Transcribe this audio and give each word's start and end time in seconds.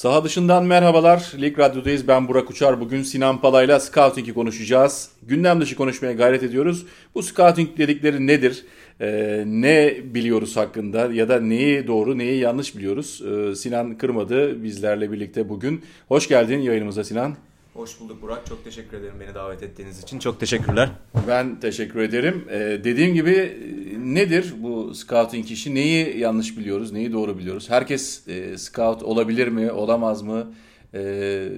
Saha 0.00 0.24
dışından 0.24 0.64
merhabalar. 0.64 1.32
Lig 1.40 1.58
Radyo'dayız. 1.58 2.08
Ben 2.08 2.28
Burak 2.28 2.50
Uçar. 2.50 2.80
Bugün 2.80 3.02
Sinan 3.02 3.40
Pala'yla 3.40 3.80
scouting'i 3.80 4.34
konuşacağız. 4.34 5.10
Gündem 5.22 5.60
dışı 5.60 5.76
konuşmaya 5.76 6.12
gayret 6.12 6.42
ediyoruz. 6.42 6.86
Bu 7.14 7.22
scouting 7.22 7.78
dedikleri 7.78 8.26
nedir? 8.26 8.64
Ee, 9.00 9.44
ne 9.46 9.96
biliyoruz 10.04 10.56
hakkında 10.56 11.12
ya 11.12 11.28
da 11.28 11.40
neyi 11.40 11.86
doğru 11.86 12.18
neyi 12.18 12.40
yanlış 12.40 12.76
biliyoruz? 12.76 13.22
Ee, 13.26 13.54
Sinan 13.54 13.98
kırmadı 13.98 14.62
bizlerle 14.62 15.12
birlikte 15.12 15.48
bugün. 15.48 15.84
Hoş 16.08 16.28
geldin 16.28 16.58
yayınımıza 16.58 17.04
Sinan. 17.04 17.36
Hoş 17.80 18.00
bulduk 18.00 18.22
Burak. 18.22 18.46
Çok 18.46 18.64
teşekkür 18.64 18.96
ederim 18.96 19.14
beni 19.20 19.34
davet 19.34 19.62
ettiğiniz 19.62 20.02
için. 20.02 20.18
Çok 20.18 20.40
teşekkürler. 20.40 20.90
Ben 21.28 21.60
teşekkür 21.60 22.00
ederim. 22.00 22.44
Ee, 22.50 22.80
dediğim 22.84 23.14
gibi 23.14 23.58
nedir 23.98 24.54
bu 24.58 24.94
scouting 24.94 25.50
işi? 25.50 25.74
Neyi 25.74 26.18
yanlış 26.18 26.58
biliyoruz, 26.58 26.92
neyi 26.92 27.12
doğru 27.12 27.38
biliyoruz? 27.38 27.70
Herkes 27.70 28.28
e, 28.28 28.58
scout 28.58 29.02
olabilir 29.02 29.48
mi, 29.48 29.72
olamaz 29.72 30.22
mı? 30.22 30.52
Ee, 30.94 31.48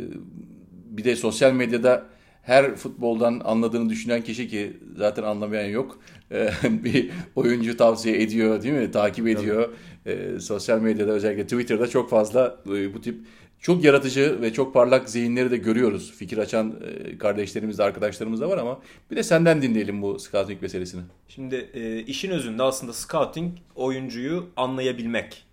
bir 0.84 1.04
de 1.04 1.16
sosyal 1.16 1.52
medyada 1.52 2.04
her 2.42 2.77
futboldan 2.77 3.41
anladığını 3.44 3.91
düşünen 3.91 4.22
kişi 4.22 4.48
ki 4.48 4.77
zaten 4.96 5.22
anlamayan 5.22 5.68
yok. 5.68 5.98
Ee, 6.32 6.50
bir 6.84 7.10
oyuncu 7.34 7.77
tavsiye 7.77 8.22
ediyor 8.22 8.62
değil 8.62 8.74
mi? 8.74 8.91
Takip 8.91 9.28
ediyor. 9.28 9.68
Ee, 10.06 10.41
sosyal 10.41 10.80
medyada 10.80 11.12
özellikle 11.12 11.42
Twitter'da 11.42 11.86
çok 11.86 12.10
fazla 12.10 12.56
e, 12.66 12.94
bu 12.94 13.00
tip 13.00 13.16
çok 13.62 13.84
yaratıcı 13.84 14.38
ve 14.40 14.52
çok 14.52 14.74
parlak 14.74 15.10
zihinleri 15.10 15.50
de 15.50 15.56
görüyoruz. 15.56 16.12
Fikir 16.12 16.38
açan 16.38 16.74
e, 16.84 17.18
kardeşlerimiz 17.18 17.78
de 17.78 17.82
arkadaşlarımız 17.84 18.40
da 18.40 18.48
var 18.48 18.58
ama 18.58 18.80
bir 19.10 19.16
de 19.16 19.22
senden 19.22 19.62
dinleyelim 19.62 20.02
bu 20.02 20.18
scouting 20.18 20.62
meselesini. 20.62 21.02
Şimdi 21.28 21.70
e, 21.74 22.00
işin 22.00 22.30
özünde 22.30 22.62
aslında 22.62 22.92
scouting 22.92 23.52
oyuncuyu 23.74 24.48
anlayabilmek. 24.56 25.44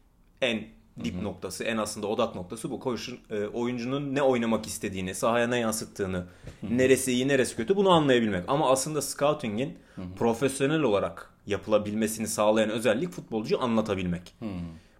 En 0.41 0.63
dip 1.03 1.15
Hı-hı. 1.15 1.23
noktası, 1.23 1.63
en 1.63 1.77
aslında 1.77 2.07
odak 2.07 2.35
noktası 2.35 2.71
bu. 2.71 2.79
Koşun, 2.79 3.19
e, 3.29 3.45
oyuncunun 3.45 4.15
ne 4.15 4.21
oynamak 4.21 4.65
istediğini, 4.65 5.15
sahaya 5.15 5.47
ne 5.47 5.59
yansıttığını, 5.59 6.17
Hı-hı. 6.61 6.77
neresi 6.77 7.11
iyi, 7.11 7.27
neresi 7.27 7.55
kötü 7.55 7.75
bunu 7.75 7.89
anlayabilmek. 7.89 8.43
Ama 8.47 8.71
aslında 8.71 9.01
scouting'in 9.01 9.77
Hı-hı. 9.95 10.05
profesyonel 10.17 10.81
olarak 10.81 11.33
yapılabilmesini 11.47 12.27
sağlayan 12.27 12.69
özellik 12.69 13.09
futbolcuyu 13.09 13.61
anlatabilmek. 13.61 14.33
Hı-hı. 14.39 14.49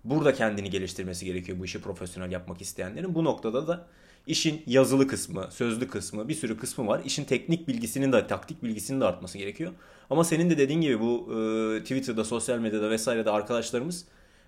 Burada 0.03 0.33
kendini 0.33 0.69
geliştirmesi 0.69 1.25
gerekiyor 1.25 1.59
bu 1.59 1.65
işi 1.65 1.81
profesyonel 1.81 2.31
yapmak 2.31 2.61
isteyenlerin. 2.61 3.15
Bu 3.15 3.23
noktada 3.23 3.67
da 3.67 3.87
işin 4.27 4.61
yazılı 4.67 5.07
kısmı, 5.07 5.47
sözlü 5.51 5.87
kısmı, 5.87 6.27
bir 6.27 6.33
sürü 6.33 6.57
kısmı 6.57 6.87
var. 6.87 7.01
İşin 7.05 7.23
teknik 7.23 7.67
bilgisinin 7.67 8.11
de, 8.11 8.27
taktik 8.27 8.63
bilgisinin 8.63 9.01
de 9.01 9.05
artması 9.05 9.37
gerekiyor. 9.37 9.71
Ama 10.09 10.23
senin 10.23 10.49
de 10.49 10.57
dediğin 10.57 10.81
gibi 10.81 10.99
bu 10.99 11.27
e, 11.31 11.79
Twitter'da, 11.81 12.23
sosyal 12.23 12.59
medyada 12.59 12.89
vesairede 12.89 13.31
arkadaşlarımız 13.31 14.05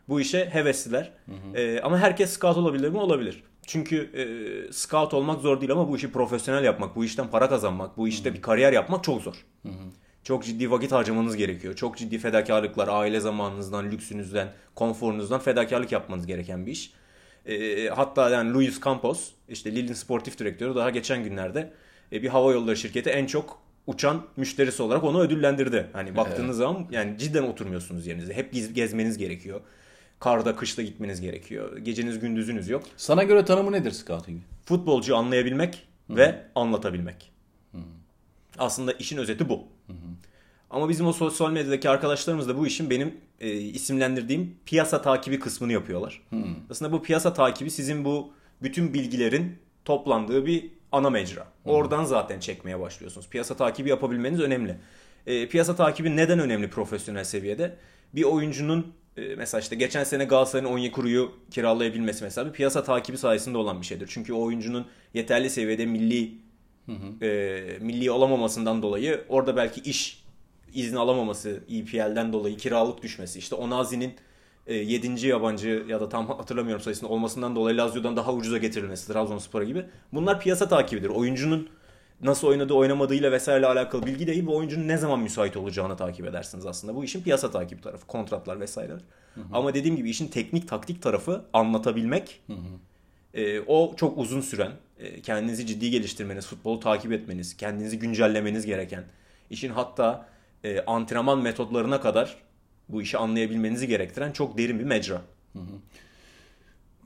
bu 0.10 0.22
işe 0.22 0.50
hevesliler. 0.50 1.12
Hı 1.26 1.32
hı. 1.32 1.58
E, 1.58 1.82
ama 1.82 2.00
herkes 2.00 2.34
scout 2.34 2.58
olabilir 2.58 2.90
mi? 2.90 2.98
Olabilir. 2.98 3.44
Çünkü 3.68 3.98
e, 3.98 4.74
scout 4.74 5.14
olmak 5.14 5.42
zor 5.42 5.62
değil 5.62 5.72
ama 5.72 5.90
bu 5.90 5.98
işi 5.98 6.12
profesyonel 6.12 6.64
yapmak, 6.64 6.96
bu 6.96 7.06
işten 7.06 7.28
para 7.28 7.50
kazanmak, 7.50 7.98
bu 7.98 8.08
işte 8.08 8.30
hı 8.30 8.34
hı. 8.34 8.38
bir 8.38 8.42
kariyer 8.42 8.74
yapmak 8.74 9.04
çok 9.04 9.22
zor. 9.22 9.46
Hı 9.64 9.70
hı. 9.70 9.84
Çok 10.24 10.46
ciddi 10.46 10.72
vakit 10.72 10.92
harcamanız 10.92 11.36
gerekiyor. 11.36 11.76
Çok 11.76 11.98
ciddi 11.98 12.18
fedakarlıklar, 12.18 12.88
aile 12.88 13.20
zamanınızdan, 13.20 13.92
lüksünüzden, 13.92 14.48
konforunuzdan 14.76 15.40
fedakarlık 15.40 15.92
yapmanız 15.92 16.26
gereken 16.26 16.66
bir 16.66 16.72
iş. 16.72 16.94
E, 17.46 17.88
hatta 17.88 18.30
yani 18.30 18.54
Luis 18.54 18.82
Campos, 18.82 19.32
işte 19.50 19.72
Lille'in 19.72 19.94
sportif 19.94 20.40
direktörü 20.40 20.76
daha 20.76 20.90
geçen 20.90 21.24
günlerde 21.24 21.74
e, 22.12 22.24
bir 22.24 22.28
hava 22.28 22.52
yolları 22.52 22.78
şirketi 22.78 23.10
en 23.10 23.26
çok 23.26 23.62
uçan 23.88 24.22
müşterisi 24.38 24.84
olarak 24.84 25.04
onu 25.04 25.22
ödüllendirdi. 25.22 25.88
Hani 25.94 26.16
baktığınız 26.16 26.62
evet. 26.62 26.68
zaman 26.68 26.88
yani 26.92 27.18
cidden 27.18 27.44
oturmuyorsunuz 27.44 28.08
yerinizde. 28.08 28.34
Hep 28.34 28.76
gezmeniz 28.76 29.18
gerekiyor. 29.18 29.62
Karda, 30.20 30.56
kışta 30.56 30.82
gitmeniz 30.82 31.22
gerekiyor. 31.22 31.78
Geceniz 31.78 32.20
gündüzünüz 32.20 32.70
yok. 32.70 32.84
Sana 32.98 33.24
göre 33.24 33.46
tanımı 33.46 33.72
nedir 33.72 33.92
scouting? 33.92 34.42
Futbolcuyu 34.66 35.18
anlayabilmek 35.18 35.88
Hı. 36.08 36.16
ve 36.16 36.44
anlatabilmek. 36.56 37.32
Aslında 38.58 38.92
işin 38.92 39.18
özeti 39.18 39.50
bu. 39.50 39.68
Hı 39.88 39.94
hı. 39.94 39.96
Ama 40.72 40.90
bizim 40.90 41.08
o 41.08 41.14
sosyal 41.14 41.52
medyadaki 41.52 41.90
arkadaşlarımız 41.90 42.48
da 42.48 42.58
bu 42.58 42.68
işin 42.68 42.90
benim 42.90 43.18
e, 43.40 43.52
isimlendirdiğim 43.52 44.56
piyasa 44.66 45.02
takibi 45.02 45.40
kısmını 45.40 45.74
yapıyorlar. 45.74 46.22
Hmm. 46.30 46.56
Aslında 46.70 46.92
bu 46.92 47.04
piyasa 47.04 47.34
takibi 47.34 47.72
sizin 47.72 48.06
bu 48.06 48.34
bütün 48.64 48.94
bilgilerin 48.94 49.56
toplandığı 49.86 50.46
bir 50.46 50.70
ana 50.92 51.10
mecra. 51.10 51.48
Hmm. 51.64 51.72
Oradan 51.72 52.04
zaten 52.04 52.40
çekmeye 52.40 52.80
başlıyorsunuz. 52.80 53.30
Piyasa 53.30 53.56
takibi 53.56 53.90
yapabilmeniz 53.90 54.40
önemli. 54.40 54.78
E, 55.28 55.48
piyasa 55.48 55.76
takibi 55.76 56.16
neden 56.16 56.40
önemli 56.40 56.70
profesyonel 56.70 57.24
seviyede? 57.24 57.78
Bir 58.16 58.24
oyuncunun 58.24 58.94
e, 59.18 59.36
mesela 59.36 59.62
işte 59.62 59.76
geçen 59.76 60.04
sene 60.04 60.26
Galatasaray'ın 60.26 60.74
Onyekuru'yu 60.74 61.32
kiralayabilmesi 61.52 62.24
mesela 62.24 62.48
bir 62.48 62.54
piyasa 62.54 62.84
takibi 62.84 63.18
sayesinde 63.18 63.58
olan 63.58 63.82
bir 63.82 63.86
şeydir. 63.86 64.10
Çünkü 64.12 64.34
o 64.34 64.42
oyuncunun 64.42 64.88
yeterli 65.14 65.50
seviyede 65.50 65.86
milli 65.86 66.34
Hı 66.86 66.92
hı. 66.92 67.26
E, 67.26 67.78
milli 67.80 68.12
olamamasından 68.12 68.82
dolayı 68.82 69.26
orada 69.30 69.56
belki 69.56 69.82
iş 69.82 70.24
izni 70.74 71.00
alamaması 71.00 71.64
EPL'den 71.70 72.34
dolayı 72.34 72.58
kiralık 72.58 73.04
düşmesi 73.04 73.40
işte 73.40 73.56
Onazi'nin 73.56 74.14
e, 74.68 74.76
7. 74.76 75.28
yabancı 75.28 75.86
ya 75.88 76.02
da 76.02 76.10
tam 76.10 76.28
hatırlamıyorum 76.28 76.84
sayısını 76.84 77.10
olmasından 77.10 77.56
dolayı 77.56 77.78
Lazio'dan 77.78 78.16
daha 78.16 78.34
ucuza 78.34 78.58
getirilmesi 78.58 79.14
Trabzonspor'a 79.14 79.64
gibi. 79.64 79.86
Bunlar 80.14 80.40
piyasa 80.40 80.68
takibidir. 80.68 81.10
Oyuncunun 81.10 81.70
nasıl 82.24 82.48
oynadığı 82.48 82.74
oynamadığıyla 82.74 83.32
vesaire 83.32 83.66
alakalı 83.66 84.06
bilgi 84.06 84.28
değil. 84.28 84.46
Bu 84.46 84.56
oyuncunun 84.56 84.88
ne 84.88 84.98
zaman 84.98 85.20
müsait 85.20 85.58
olacağını 85.58 85.98
takip 85.98 86.28
edersiniz 86.28 86.66
aslında. 86.66 86.96
Bu 86.96 87.04
işin 87.04 87.24
piyasa 87.24 87.52
takibi 87.52 87.82
tarafı. 87.82 88.08
Kontratlar 88.08 88.60
vesaireler. 88.60 89.02
Hı 89.36 89.42
hı. 89.42 89.46
Ama 89.54 89.74
dediğim 89.74 89.96
gibi 89.96 90.10
işin 90.10 90.28
teknik 90.28 90.68
taktik 90.68 91.02
tarafı 91.02 91.46
anlatabilmek. 91.54 92.42
Hı 92.48 92.54
hı. 92.54 92.58
E, 93.34 93.60
o 93.60 93.96
çok 93.96 94.18
uzun 94.18 94.42
süren, 94.42 94.72
e, 95.00 95.22
kendinizi 95.22 95.66
ciddi 95.66 95.90
geliştirmeniz, 95.90 96.48
futbolu 96.48 96.80
takip 96.80 97.12
etmeniz, 97.12 97.58
kendinizi 97.58 98.00
güncellemeniz 98.00 98.66
gereken, 98.66 99.04
işin 99.50 99.70
hatta 99.70 100.30
e, 100.64 100.80
antrenman 100.82 101.42
metodlarına 101.42 102.02
kadar 102.02 102.38
bu 102.90 103.02
işi 103.02 103.18
anlayabilmenizi 103.18 103.88
gerektiren 103.88 104.32
çok 104.32 104.58
derin 104.58 104.80
bir 104.80 104.84
mecra. 104.84 105.22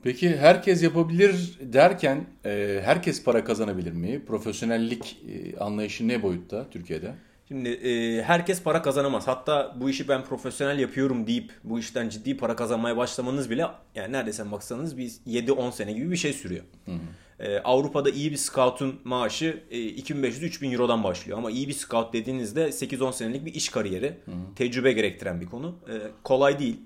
Peki 0.02 0.36
herkes 0.36 0.82
yapabilir 0.82 1.58
derken 1.60 2.24
e, 2.44 2.80
herkes 2.84 3.24
para 3.24 3.44
kazanabilir 3.44 3.92
mi? 3.92 4.24
Profesyonellik 4.24 5.18
e, 5.28 5.58
anlayışı 5.58 6.08
ne 6.08 6.22
boyutta 6.22 6.70
Türkiye'de? 6.70 7.14
Şimdi 7.48 7.68
e, 7.68 8.22
herkes 8.22 8.62
para 8.62 8.82
kazanamaz. 8.82 9.28
Hatta 9.28 9.76
bu 9.80 9.90
işi 9.90 10.08
ben 10.08 10.24
profesyonel 10.24 10.78
yapıyorum 10.78 11.26
deyip 11.26 11.52
bu 11.64 11.78
işten 11.78 12.08
ciddi 12.08 12.36
para 12.36 12.56
kazanmaya 12.56 12.96
başlamanız 12.96 13.50
bile 13.50 13.66
yani 13.94 14.12
neredeyse 14.12 14.52
baksanız 14.52 14.98
biz 14.98 15.20
7-10 15.26 15.72
sene 15.72 15.92
gibi 15.92 16.10
bir 16.10 16.16
şey 16.16 16.32
sürüyor. 16.32 16.64
Hı 16.84 16.92
hı. 16.92 17.44
E, 17.44 17.60
Avrupa'da 17.60 18.10
iyi 18.10 18.30
bir 18.30 18.36
scout'un 18.36 19.00
maaşı 19.04 19.62
e, 19.70 19.78
2500-3000 19.78 20.72
Euro'dan 20.72 21.04
başlıyor. 21.04 21.38
Ama 21.38 21.50
iyi 21.50 21.68
bir 21.68 21.72
scout 21.72 22.12
dediğinizde 22.12 22.68
8-10 22.68 23.12
senelik 23.12 23.46
bir 23.46 23.54
iş 23.54 23.68
kariyeri. 23.68 24.16
Hı 24.24 24.30
hı. 24.30 24.54
Tecrübe 24.56 24.92
gerektiren 24.92 25.40
bir 25.40 25.46
konu. 25.46 25.74
E, 25.88 25.94
kolay 26.22 26.58
değil. 26.58 26.80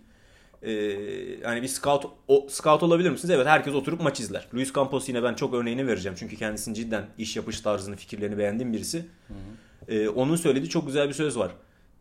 E, 0.62 0.72
yani 1.42 1.62
bir 1.62 1.68
scout 1.68 2.04
o, 2.28 2.46
scout 2.50 2.82
olabilir 2.82 3.10
misiniz? 3.10 3.30
Evet 3.30 3.46
herkes 3.46 3.74
oturup 3.74 4.00
maç 4.00 4.20
izler. 4.20 4.48
Luis 4.54 4.74
Campos 4.74 5.08
yine 5.08 5.22
ben 5.22 5.34
çok 5.34 5.54
örneğini 5.54 5.86
vereceğim. 5.86 6.16
Çünkü 6.18 6.36
kendisinin 6.36 6.74
cidden 6.74 7.06
iş 7.18 7.36
yapış 7.36 7.60
tarzını, 7.60 7.96
fikirlerini 7.96 8.38
beğendiğim 8.38 8.72
birisi. 8.72 8.98
Hı 8.98 9.34
hı. 9.34 9.69
E, 9.90 10.08
onun 10.08 10.36
söylediği 10.36 10.70
çok 10.70 10.86
güzel 10.86 11.08
bir 11.08 11.14
söz 11.14 11.38
var. 11.38 11.52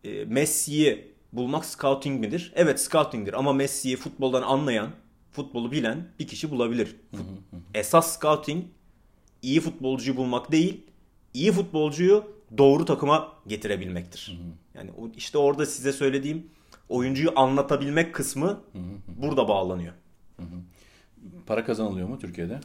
E, 0.04 0.24
Messi'yi 0.24 1.10
bulmak 1.32 1.64
scouting 1.64 2.20
midir? 2.20 2.52
Evet 2.54 2.80
scouting'dir 2.80 3.32
ama 3.32 3.52
Messi'yi 3.52 3.96
futboldan 3.96 4.42
anlayan, 4.42 4.90
futbolu 5.32 5.72
bilen 5.72 6.08
bir 6.18 6.26
kişi 6.26 6.50
bulabilir. 6.50 6.96
Esas 7.74 8.16
scouting 8.16 8.64
iyi 9.42 9.60
futbolcuyu 9.60 10.16
bulmak 10.16 10.52
değil, 10.52 10.80
iyi 11.34 11.52
futbolcuyu 11.52 12.24
doğru 12.58 12.84
takıma 12.84 13.32
getirebilmektir. 13.46 14.40
Yani 14.74 14.90
işte 15.16 15.38
orada 15.38 15.66
size 15.66 15.92
söylediğim 15.92 16.46
oyuncuyu 16.88 17.32
anlatabilmek 17.36 18.14
kısmı 18.14 18.60
burada 19.08 19.48
bağlanıyor. 19.48 19.92
Para 21.46 21.64
kazanılıyor 21.64 22.08
mu 22.08 22.18
Türkiye'de? 22.18 22.60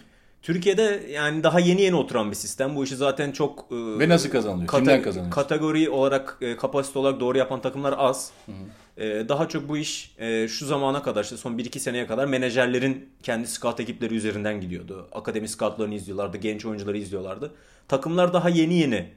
Türkiye'de 0.45 1.03
yani 1.11 1.43
daha 1.43 1.59
yeni 1.59 1.81
yeni 1.81 1.95
oturan 1.95 2.31
bir 2.31 2.35
sistem. 2.35 2.75
Bu 2.75 2.83
işi 2.83 2.95
zaten 2.95 3.31
çok... 3.31 3.65
E, 3.71 3.99
Ve 3.99 4.09
nasıl 4.09 4.29
kazanılıyor? 4.29 4.67
Kate- 4.67 4.77
Kimden 4.77 5.01
kazanıyor? 5.01 5.31
Kategori 5.31 5.89
olarak, 5.89 6.37
e, 6.41 6.57
kapasite 6.57 6.99
olarak 6.99 7.19
doğru 7.19 7.37
yapan 7.37 7.61
takımlar 7.61 7.95
az. 7.97 8.31
Hı 8.45 8.51
hı. 8.51 9.03
E, 9.03 9.29
daha 9.29 9.49
çok 9.49 9.69
bu 9.69 9.77
iş 9.77 10.15
e, 10.19 10.47
şu 10.47 10.65
zamana 10.65 11.03
kadar, 11.03 11.23
işte 11.23 11.37
son 11.37 11.57
1-2 11.57 11.79
seneye 11.79 12.07
kadar 12.07 12.25
menajerlerin 12.25 13.09
kendi 13.23 13.47
scout 13.47 13.79
ekipleri 13.79 14.15
üzerinden 14.15 14.61
gidiyordu. 14.61 15.07
Akademi 15.11 15.47
scoutlarını 15.47 15.95
izliyorlardı, 15.95 16.37
genç 16.37 16.65
oyuncuları 16.65 16.97
izliyorlardı. 16.97 17.51
Takımlar 17.87 18.33
daha 18.33 18.49
yeni 18.49 18.73
yeni 18.73 19.09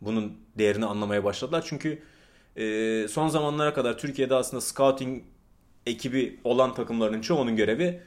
bunun 0.00 0.32
değerini 0.58 0.86
anlamaya 0.86 1.24
başladılar. 1.24 1.64
Çünkü 1.68 2.02
e, 2.56 3.08
son 3.08 3.28
zamanlara 3.28 3.74
kadar 3.74 3.98
Türkiye'de 3.98 4.34
aslında 4.34 4.60
scouting 4.60 5.22
ekibi 5.86 6.40
olan 6.44 6.74
takımların 6.74 7.20
çoğunun 7.20 7.56
görevi 7.56 8.00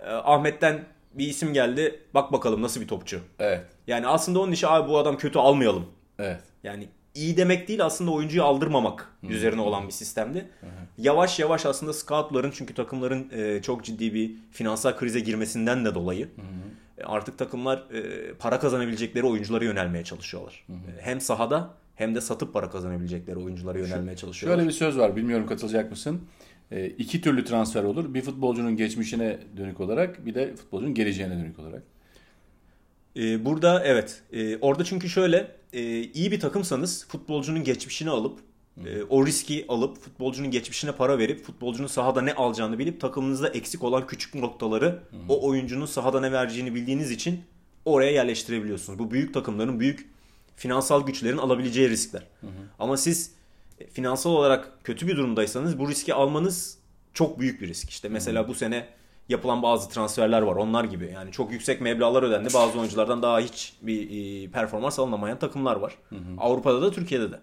e, 0.00 0.10
Ahmet'ten 0.10 0.84
bir 1.14 1.26
isim 1.26 1.52
geldi. 1.52 2.00
Bak 2.14 2.32
bakalım 2.32 2.62
nasıl 2.62 2.80
bir 2.80 2.88
topçu. 2.88 3.20
Evet. 3.38 3.60
Yani 3.86 4.06
aslında 4.06 4.40
onun 4.40 4.52
işi 4.52 4.66
abi 4.66 4.88
bu 4.88 4.98
adam 4.98 5.16
kötü 5.16 5.38
almayalım. 5.38 5.86
Evet. 6.18 6.40
Yani 6.64 6.88
iyi 7.14 7.36
demek 7.36 7.68
değil 7.68 7.84
aslında 7.84 8.10
oyuncuyu 8.10 8.44
aldırmamak 8.44 9.08
Hı. 9.20 9.26
üzerine 9.26 9.60
olan 9.60 9.86
bir 9.86 9.92
sistemdi. 9.92 10.48
Hı. 10.60 10.66
Yavaş 10.98 11.38
yavaş 11.38 11.66
aslında 11.66 11.92
scoutların 11.92 12.50
çünkü 12.50 12.74
takımların 12.74 13.30
e, 13.32 13.62
çok 13.62 13.84
ciddi 13.84 14.14
bir 14.14 14.30
finansal 14.50 14.96
krize 14.96 15.20
girmesinden 15.20 15.84
de 15.84 15.94
dolayı 15.94 16.24
Hı. 16.24 16.42
E, 16.98 17.04
artık 17.04 17.38
takımlar 17.38 17.78
e, 17.78 18.32
para 18.34 18.60
kazanabilecekleri 18.60 19.26
oyunculara 19.26 19.64
yönelmeye 19.64 20.04
çalışıyorlar. 20.04 20.64
Hı. 20.66 20.72
E, 20.72 21.02
hem 21.02 21.20
sahada 21.20 21.70
hem 21.94 22.14
de 22.14 22.20
satıp 22.20 22.54
para 22.54 22.70
kazanabilecekleri 22.70 23.36
oyunculara 23.36 23.78
yönelmeye 23.78 24.16
çalışıyorlar. 24.16 24.58
Şöyle 24.58 24.68
bir 24.68 24.74
söz 24.74 24.98
var 24.98 25.16
bilmiyorum 25.16 25.46
katılacak 25.46 25.90
mısın? 25.90 26.20
E, 26.72 26.86
iki 26.86 27.20
türlü 27.20 27.44
transfer 27.44 27.84
olur. 27.84 28.14
Bir 28.14 28.22
futbolcunun 28.22 28.76
geçmişine 28.76 29.38
dönük 29.56 29.80
olarak 29.80 30.26
bir 30.26 30.34
de 30.34 30.56
futbolcunun 30.56 30.94
geleceğine 30.94 31.38
dönük 31.38 31.58
olarak. 31.58 31.82
E, 33.16 33.44
burada 33.44 33.84
evet. 33.84 34.22
E, 34.32 34.56
orada 34.56 34.84
çünkü 34.84 35.08
şöyle 35.08 35.50
e, 35.72 36.02
iyi 36.02 36.30
bir 36.30 36.40
takımsanız 36.40 37.06
futbolcunun 37.08 37.64
geçmişini 37.64 38.10
alıp 38.10 38.38
e, 38.86 39.02
o 39.02 39.26
riski 39.26 39.64
alıp 39.68 39.98
futbolcunun 39.98 40.50
geçmişine 40.50 40.92
para 40.92 41.18
verip 41.18 41.44
futbolcunun 41.44 41.88
sahada 41.88 42.22
ne 42.22 42.34
alacağını 42.34 42.78
bilip 42.78 43.00
takımınızda 43.00 43.48
eksik 43.48 43.82
olan 43.84 44.06
küçük 44.06 44.34
noktaları 44.34 45.02
o 45.28 45.48
oyuncunun 45.48 45.86
sahada 45.86 46.20
ne 46.20 46.32
vereceğini 46.32 46.74
bildiğiniz 46.74 47.10
için 47.10 47.40
oraya 47.84 48.10
yerleştirebiliyorsunuz. 48.10 48.98
Bu 48.98 49.10
büyük 49.10 49.34
takımların 49.34 49.80
büyük 49.80 50.10
finansal 50.56 51.06
güçlerin 51.06 51.38
alabileceği 51.38 51.88
riskler. 51.88 52.26
Ama 52.78 52.96
siz 52.96 53.30
finansal 53.86 54.30
olarak 54.30 54.84
kötü 54.84 55.06
bir 55.06 55.16
durumdaysanız 55.16 55.78
bu 55.78 55.88
riski 55.88 56.14
almanız 56.14 56.78
çok 57.14 57.40
büyük 57.40 57.60
bir 57.60 57.68
risk. 57.68 57.90
İşte 57.90 58.08
mesela 58.08 58.44
hı. 58.44 58.48
bu 58.48 58.54
sene 58.54 58.88
yapılan 59.28 59.62
bazı 59.62 59.88
transferler 59.88 60.42
var. 60.42 60.56
Onlar 60.56 60.84
gibi. 60.84 61.10
Yani 61.14 61.32
çok 61.32 61.52
yüksek 61.52 61.80
meblağlar 61.80 62.22
ödendi. 62.22 62.54
Bazı 62.54 62.78
oyunculardan 62.78 63.22
daha 63.22 63.40
hiç 63.40 63.76
bir 63.82 64.10
e, 64.10 64.50
performans 64.50 64.98
alınamayan 64.98 65.38
takımlar 65.38 65.76
var. 65.76 65.94
Hı 66.08 66.16
hı. 66.16 66.20
Avrupa'da 66.38 66.82
da 66.82 66.90
Türkiye'de 66.90 67.32
de. 67.32 67.40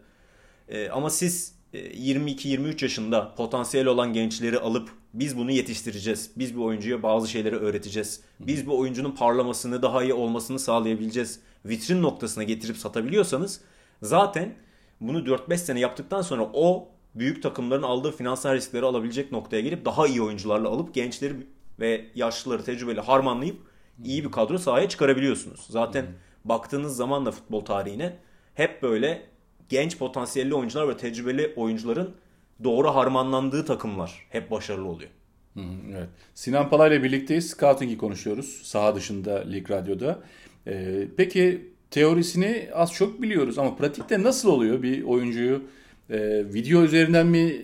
E, 0.69 0.89
ama 0.89 1.09
siz 1.09 1.59
22-23 1.73 2.83
yaşında 2.83 3.35
potansiyel 3.35 3.87
olan 3.87 4.13
gençleri 4.13 4.59
alıp 4.59 4.89
biz 5.13 5.37
bunu 5.37 5.51
yetiştireceğiz. 5.51 6.31
Biz 6.35 6.55
bir 6.55 6.61
oyuncuya 6.61 7.03
bazı 7.03 7.27
şeyleri 7.27 7.55
öğreteceğiz. 7.55 8.21
Biz 8.39 8.65
bir 8.65 8.71
oyuncunun 8.71 9.11
parlamasını, 9.11 9.81
daha 9.81 10.03
iyi 10.03 10.13
olmasını 10.13 10.59
sağlayabileceğiz. 10.59 11.39
Vitrin 11.65 12.01
noktasına 12.01 12.43
getirip 12.43 12.77
satabiliyorsanız 12.77 13.61
zaten 14.01 14.55
bunu 15.01 15.19
4-5 15.19 15.57
sene 15.57 15.79
yaptıktan 15.79 16.21
sonra 16.21 16.49
o 16.53 16.87
büyük 17.15 17.43
takımların 17.43 17.83
aldığı 17.83 18.11
finansal 18.11 18.55
riskleri 18.55 18.85
alabilecek 18.85 19.31
noktaya 19.31 19.61
gelip 19.61 19.85
daha 19.85 20.07
iyi 20.07 20.21
oyuncularla 20.21 20.69
alıp 20.69 20.93
gençleri 20.93 21.33
ve 21.79 22.05
yaşlıları 22.15 22.63
tecrübeli 22.63 22.99
harmanlayıp 22.99 23.57
iyi 24.03 24.23
bir 24.23 24.31
kadro 24.31 24.57
sahaya 24.57 24.89
çıkarabiliyorsunuz. 24.89 25.65
Zaten 25.69 26.05
baktığınız 26.45 26.95
zaman 26.95 27.25
da 27.25 27.31
futbol 27.31 27.65
tarihine 27.65 28.15
hep 28.53 28.83
böyle 28.83 29.21
genç 29.69 29.97
potansiyelli 29.97 30.55
oyuncular 30.55 30.87
ve 30.87 30.97
tecrübeli 30.97 31.53
oyuncuların 31.55 32.15
doğru 32.63 32.95
harmanlandığı 32.95 33.65
takımlar 33.65 34.27
hep 34.29 34.51
başarılı 34.51 34.87
oluyor. 34.87 35.09
Hı, 35.53 35.61
evet. 35.91 36.09
Sinan 36.33 36.69
Pala 36.69 36.87
ile 36.87 37.03
birlikteyiz. 37.03 37.49
Scouting'i 37.49 37.97
konuşuyoruz. 37.97 38.61
Saha 38.63 38.95
dışında 38.95 39.35
Lig 39.35 39.71
Radyo'da. 39.71 40.19
Ee, 40.67 41.07
peki 41.17 41.68
teorisini 41.91 42.69
az 42.73 42.93
çok 42.93 43.21
biliyoruz 43.21 43.57
ama 43.59 43.75
pratikte 43.75 44.23
nasıl 44.23 44.49
oluyor 44.49 44.83
bir 44.83 45.03
oyuncuyu 45.03 45.61
e, 46.09 46.45
video 46.53 46.83
üzerinden 46.83 47.27
mi 47.27 47.61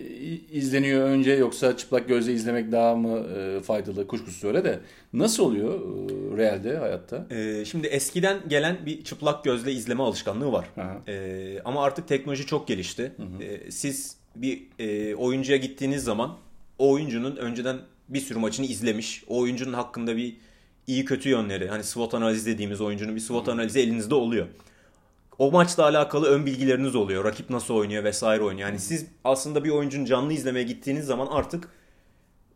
izleniyor 0.52 1.08
önce 1.08 1.32
yoksa 1.32 1.76
çıplak 1.76 2.08
gözle 2.08 2.32
izlemek 2.32 2.72
daha 2.72 2.94
mı 2.94 3.18
e, 3.18 3.60
faydalı 3.60 4.06
kuşkusuz 4.06 4.44
öyle 4.44 4.64
de 4.64 4.80
nasıl 5.12 5.42
oluyor 5.42 5.74
e, 5.74 6.36
realde 6.36 6.76
hayatta? 6.76 7.26
E, 7.30 7.64
şimdi 7.64 7.86
eskiden 7.86 8.38
gelen 8.48 8.76
bir 8.86 9.04
çıplak 9.04 9.44
gözle 9.44 9.72
izleme 9.72 10.02
alışkanlığı 10.02 10.52
var. 10.52 10.66
E, 11.08 11.60
ama 11.64 11.84
artık 11.84 12.08
teknoloji 12.08 12.46
çok 12.46 12.68
gelişti. 12.68 13.12
E, 13.40 13.70
siz 13.70 14.16
bir 14.36 14.62
e, 14.78 15.14
oyuncuya 15.14 15.58
gittiğiniz 15.58 16.04
zaman 16.04 16.36
o 16.78 16.90
oyuncunun 16.92 17.36
önceden 17.36 17.76
bir 18.08 18.20
sürü 18.20 18.38
maçını 18.38 18.66
izlemiş. 18.66 19.24
O 19.28 19.38
oyuncunun 19.38 19.72
hakkında 19.72 20.16
bir 20.16 20.36
iyi 20.86 21.04
kötü 21.04 21.28
yönleri 21.28 21.68
hani 21.68 21.84
SWOT 21.84 22.14
analiz 22.14 22.46
dediğimiz 22.46 22.80
oyuncunun 22.80 23.16
bir 23.16 23.20
SWOT 23.20 23.48
analizi 23.48 23.80
elinizde 23.80 24.14
oluyor 24.14 24.46
o 25.38 25.50
maçla 25.50 25.84
alakalı 25.84 26.26
ön 26.26 26.46
bilgileriniz 26.46 26.94
oluyor. 26.94 27.24
Rakip 27.24 27.50
nasıl 27.50 27.74
oynuyor 27.74 28.04
vesaire 28.04 28.42
oynuyor. 28.42 28.68
Yani 28.68 28.78
siz 28.78 29.06
aslında 29.24 29.64
bir 29.64 29.70
oyuncunun 29.70 30.04
canlı 30.04 30.32
izlemeye 30.32 30.64
gittiğiniz 30.64 31.06
zaman 31.06 31.26
artık 31.26 31.68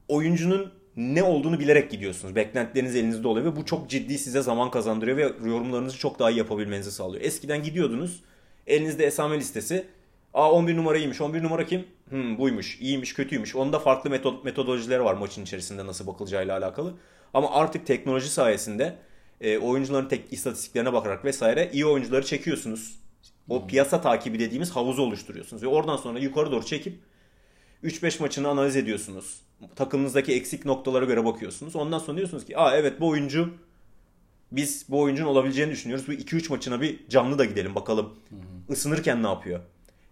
oyuncunun 0.08 0.72
ne 0.96 1.22
olduğunu 1.22 1.60
bilerek 1.60 1.90
gidiyorsunuz. 1.90 2.36
Beklentileriniz 2.36 2.96
elinizde 2.96 3.28
oluyor 3.28 3.46
ve 3.46 3.56
bu 3.56 3.64
çok 3.64 3.90
ciddi 3.90 4.18
size 4.18 4.42
zaman 4.42 4.70
kazandırıyor 4.70 5.16
ve 5.16 5.22
yorumlarınızı 5.48 5.98
çok 5.98 6.18
daha 6.18 6.30
iyi 6.30 6.38
yapabilmenizi 6.38 6.92
sağlıyor. 6.92 7.24
Eskiden 7.24 7.62
gidiyordunuz. 7.62 8.22
Elinizde 8.66 9.06
esame 9.06 9.38
listesi. 9.38 9.86
Aa 10.34 10.52
11 10.52 10.76
numara 10.76 10.98
iyiymiş. 10.98 11.20
11 11.20 11.42
numara 11.42 11.66
kim? 11.66 11.86
Hmm, 12.08 12.38
buymuş. 12.38 12.80
İyiymiş, 12.80 13.14
kötüymüş. 13.14 13.56
Onda 13.56 13.78
farklı 13.78 14.10
metod 14.10 14.44
metodolojileri 14.44 15.04
var 15.04 15.14
maçın 15.14 15.42
içerisinde 15.42 15.86
nasıl 15.86 16.06
bakılacağıyla 16.06 16.58
alakalı. 16.58 16.94
Ama 17.34 17.50
artık 17.50 17.86
teknoloji 17.86 18.28
sayesinde 18.28 18.96
e, 19.40 19.58
oyuncuların 19.58 20.08
tek 20.08 20.32
istatistiklerine 20.32 20.92
bakarak 20.92 21.24
vesaire 21.24 21.70
iyi 21.72 21.86
oyuncuları 21.86 22.26
çekiyorsunuz. 22.26 23.00
O 23.48 23.60
hmm. 23.60 23.68
piyasa 23.68 24.00
takibi 24.00 24.38
dediğimiz 24.38 24.70
havuzu 24.70 25.02
oluşturuyorsunuz. 25.02 25.62
Ve 25.62 25.66
oradan 25.66 25.96
sonra 25.96 26.18
yukarı 26.18 26.52
doğru 26.52 26.66
çekip 26.66 26.98
3-5 27.84 28.22
maçını 28.22 28.48
analiz 28.48 28.76
ediyorsunuz. 28.76 29.40
Takımınızdaki 29.76 30.32
eksik 30.34 30.64
noktalara 30.64 31.04
göre 31.04 31.24
bakıyorsunuz. 31.24 31.76
Ondan 31.76 31.98
sonra 31.98 32.16
diyorsunuz 32.16 32.44
ki 32.44 32.58
aa 32.58 32.76
evet 32.76 33.00
bu 33.00 33.08
oyuncu 33.08 33.54
biz 34.52 34.86
bu 34.88 35.00
oyuncunun 35.00 35.28
olabileceğini 35.28 35.72
düşünüyoruz. 35.72 36.08
Bu 36.08 36.12
2-3 36.12 36.50
maçına 36.50 36.80
bir 36.80 37.08
canlı 37.08 37.38
da 37.38 37.44
gidelim 37.44 37.74
bakalım. 37.74 38.14
Hı 38.28 38.72
Isınırken 38.72 39.22
ne 39.22 39.26
yapıyor? 39.26 39.60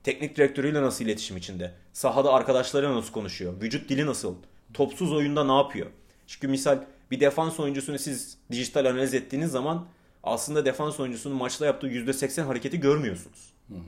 Teknik 0.05 0.37
direktörüyle 0.37 0.83
nasıl 0.83 1.05
iletişim 1.05 1.37
içinde? 1.37 1.75
Sahada 1.93 2.33
arkadaşlarıyla 2.33 2.95
nasıl 2.95 3.13
konuşuyor? 3.13 3.63
Vücut 3.63 3.89
dili 3.89 4.07
nasıl? 4.07 4.35
Topsuz 4.75 5.13
oyunda 5.13 5.45
ne 5.45 5.57
yapıyor? 5.57 5.87
Çünkü 6.27 6.49
misal 6.49 6.79
bir 7.11 7.21
defans 7.21 7.61
oyuncusunu 7.61 7.99
siz 7.99 8.39
dijital 8.51 8.85
analiz 8.85 9.15
ettiğiniz 9.15 9.51
zaman 9.51 9.87
aslında 10.23 10.65
defans 10.65 11.01
oyuncusunun 11.01 11.37
maçta 11.37 11.67
yaptığı 11.67 11.89
%80 11.89 12.43
hareketi 12.43 12.81
görmüyorsunuz. 12.81 13.53
Hı 13.69 13.75
hı. 13.75 13.79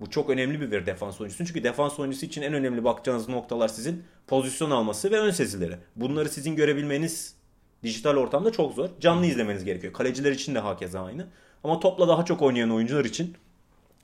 Bu 0.00 0.10
çok 0.10 0.30
önemli 0.30 0.60
bir 0.60 0.70
veri 0.70 0.86
defans 0.86 1.20
oyuncusu. 1.20 1.46
Çünkü 1.46 1.64
defans 1.64 1.98
oyuncusu 1.98 2.26
için 2.26 2.42
en 2.42 2.54
önemli 2.54 2.84
bakacağınız 2.84 3.28
noktalar 3.28 3.68
sizin 3.68 4.04
pozisyon 4.26 4.70
alması 4.70 5.10
ve 5.10 5.18
ön 5.18 5.30
sezileri. 5.30 5.76
Bunları 5.96 6.28
sizin 6.28 6.56
görebilmeniz 6.56 7.34
dijital 7.82 8.16
ortamda 8.16 8.52
çok 8.52 8.74
zor. 8.74 8.88
Canlı 9.00 9.26
izlemeniz 9.26 9.64
gerekiyor. 9.64 9.92
Kaleciler 9.92 10.32
için 10.32 10.54
de 10.54 10.58
hakeza 10.58 11.04
aynı. 11.04 11.26
Ama 11.64 11.80
topla 11.80 12.08
daha 12.08 12.24
çok 12.24 12.42
oynayan 12.42 12.70
oyuncular 12.70 13.04
için 13.04 13.36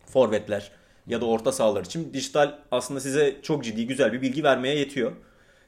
forvetler 0.07 0.73
ya 1.07 1.21
da 1.21 1.25
orta 1.27 1.53
sahalar 1.53 1.85
için 1.85 2.13
dijital 2.15 2.59
aslında 2.71 3.01
size 3.01 3.37
çok 3.43 3.65
ciddi 3.65 3.87
güzel 3.87 4.13
bir 4.13 4.23
bilgi 4.23 4.45
vermeye 4.45 4.79
yetiyor. 4.79 5.13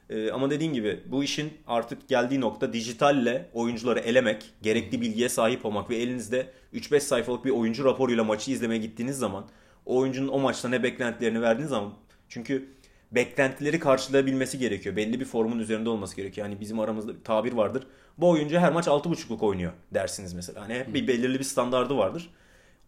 Ee, 0.09 0.31
ama 0.31 0.49
dediğin 0.49 0.73
gibi 0.73 0.99
bu 1.05 1.23
işin 1.23 1.53
artık 1.67 2.07
geldiği 2.07 2.41
nokta 2.41 2.73
dijitalle 2.73 3.49
oyuncuları 3.53 3.99
elemek, 3.99 4.45
gerekli 4.61 5.01
bilgiye 5.01 5.29
sahip 5.29 5.65
olmak 5.65 5.89
ve 5.89 5.95
elinizde 5.95 6.49
3-5 6.73 6.99
sayfalık 6.99 7.45
bir 7.45 7.49
oyuncu 7.49 7.85
raporuyla 7.85 8.23
maçı 8.23 8.51
izlemeye 8.51 8.81
gittiğiniz 8.81 9.17
zaman 9.17 9.45
o 9.85 9.97
oyuncunun 9.97 10.27
o 10.27 10.39
maçta 10.39 10.69
ne 10.69 10.83
beklentilerini 10.83 11.41
verdiğiniz 11.41 11.69
zaman 11.69 11.93
çünkü 12.29 12.69
beklentileri 13.11 13.79
karşılayabilmesi 13.79 14.59
gerekiyor. 14.59 14.95
Belli 14.95 15.19
bir 15.19 15.25
formun 15.25 15.59
üzerinde 15.59 15.89
olması 15.89 16.15
gerekiyor. 16.15 16.47
Yani 16.47 16.59
bizim 16.59 16.79
aramızda 16.79 17.15
bir 17.15 17.23
tabir 17.23 17.53
vardır. 17.53 17.87
Bu 18.17 18.29
oyuncu 18.29 18.59
her 18.59 18.71
maç 18.71 18.87
6.5'luk 18.87 19.45
oynuyor 19.45 19.71
dersiniz 19.93 20.33
mesela. 20.33 20.61
Hani 20.61 20.85
bir 20.93 21.07
belirli 21.07 21.39
bir 21.39 21.43
standardı 21.43 21.97
vardır. 21.97 22.29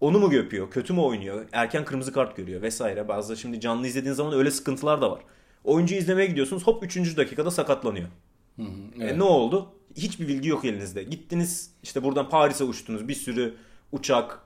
Onu 0.01 0.19
mu 0.19 0.33
yapıyor? 0.33 0.71
Kötü 0.71 0.93
mü 0.93 0.99
oynuyor? 0.99 1.45
Erken 1.51 1.85
kırmızı 1.85 2.13
kart 2.13 2.35
görüyor 2.35 2.61
vesaire. 2.61 3.07
Bazı 3.07 3.37
şimdi 3.37 3.59
canlı 3.59 3.87
izlediğin 3.87 4.13
zaman 4.13 4.33
öyle 4.33 4.51
sıkıntılar 4.51 5.01
da 5.01 5.11
var. 5.11 5.21
Oyuncu 5.63 5.95
izlemeye 5.95 6.27
gidiyorsunuz 6.27 6.67
hop 6.67 6.83
3. 6.83 7.17
dakikada 7.17 7.51
sakatlanıyor. 7.51 8.07
Hı 8.55 8.61
hı, 8.61 8.65
e, 8.65 9.03
evet. 9.03 9.11
e, 9.13 9.19
ne 9.19 9.23
oldu? 9.23 9.69
Hiçbir 9.97 10.27
bilgi 10.27 10.49
yok 10.49 10.65
elinizde. 10.65 11.03
Gittiniz 11.03 11.71
işte 11.83 12.03
buradan 12.03 12.29
Paris'e 12.29 12.63
uçtunuz. 12.63 13.07
Bir 13.07 13.15
sürü 13.15 13.55
uçak, 13.91 14.39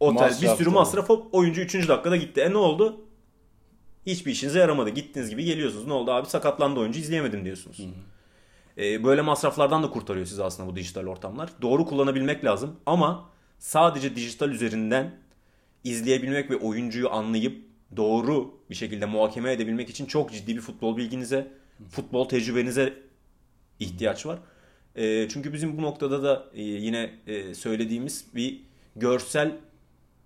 otel, 0.00 0.14
masraf 0.14 0.42
bir 0.42 0.48
sürü 0.56 0.70
masraf 0.70 1.08
hop 1.08 1.34
oyuncu 1.34 1.60
3. 1.60 1.74
dakikada 1.74 2.16
gitti. 2.16 2.40
E 2.40 2.50
ne 2.50 2.56
oldu? 2.56 3.00
Hiçbir 4.06 4.32
işinize 4.32 4.58
yaramadı. 4.58 4.90
Gittiğiniz 4.90 5.30
gibi 5.30 5.44
geliyorsunuz. 5.44 5.86
Ne 5.86 5.92
oldu 5.92 6.10
abi 6.10 6.28
sakatlandı 6.28 6.80
oyuncu 6.80 7.00
izleyemedim 7.00 7.44
diyorsunuz. 7.44 7.78
Hı 7.78 7.82
hı. 7.82 7.88
E, 8.78 9.04
böyle 9.04 9.22
masraflardan 9.22 9.82
da 9.82 9.90
kurtarıyor 9.90 10.26
sizi 10.26 10.44
aslında 10.44 10.70
bu 10.70 10.76
dijital 10.76 11.06
ortamlar. 11.06 11.50
Doğru 11.62 11.86
kullanabilmek 11.86 12.44
lazım 12.44 12.76
ama 12.86 13.30
sadece 13.58 14.16
dijital 14.16 14.50
üzerinden 14.50 15.14
izleyebilmek 15.84 16.50
ve 16.50 16.56
oyuncuyu 16.56 17.10
anlayıp 17.10 17.71
doğru 17.96 18.54
bir 18.70 18.74
şekilde 18.74 19.06
muhakeme 19.06 19.52
edebilmek 19.52 19.90
için 19.90 20.06
çok 20.06 20.32
ciddi 20.32 20.56
bir 20.56 20.60
futbol 20.60 20.96
bilginize, 20.96 21.48
futbol 21.90 22.28
tecrübenize 22.28 22.94
ihtiyaç 23.80 24.26
var. 24.26 24.38
E, 24.96 25.28
çünkü 25.28 25.52
bizim 25.52 25.78
bu 25.78 25.82
noktada 25.82 26.22
da 26.22 26.44
e, 26.54 26.62
yine 26.62 27.10
e, 27.26 27.54
söylediğimiz 27.54 28.24
bir 28.34 28.60
görsel 28.96 29.56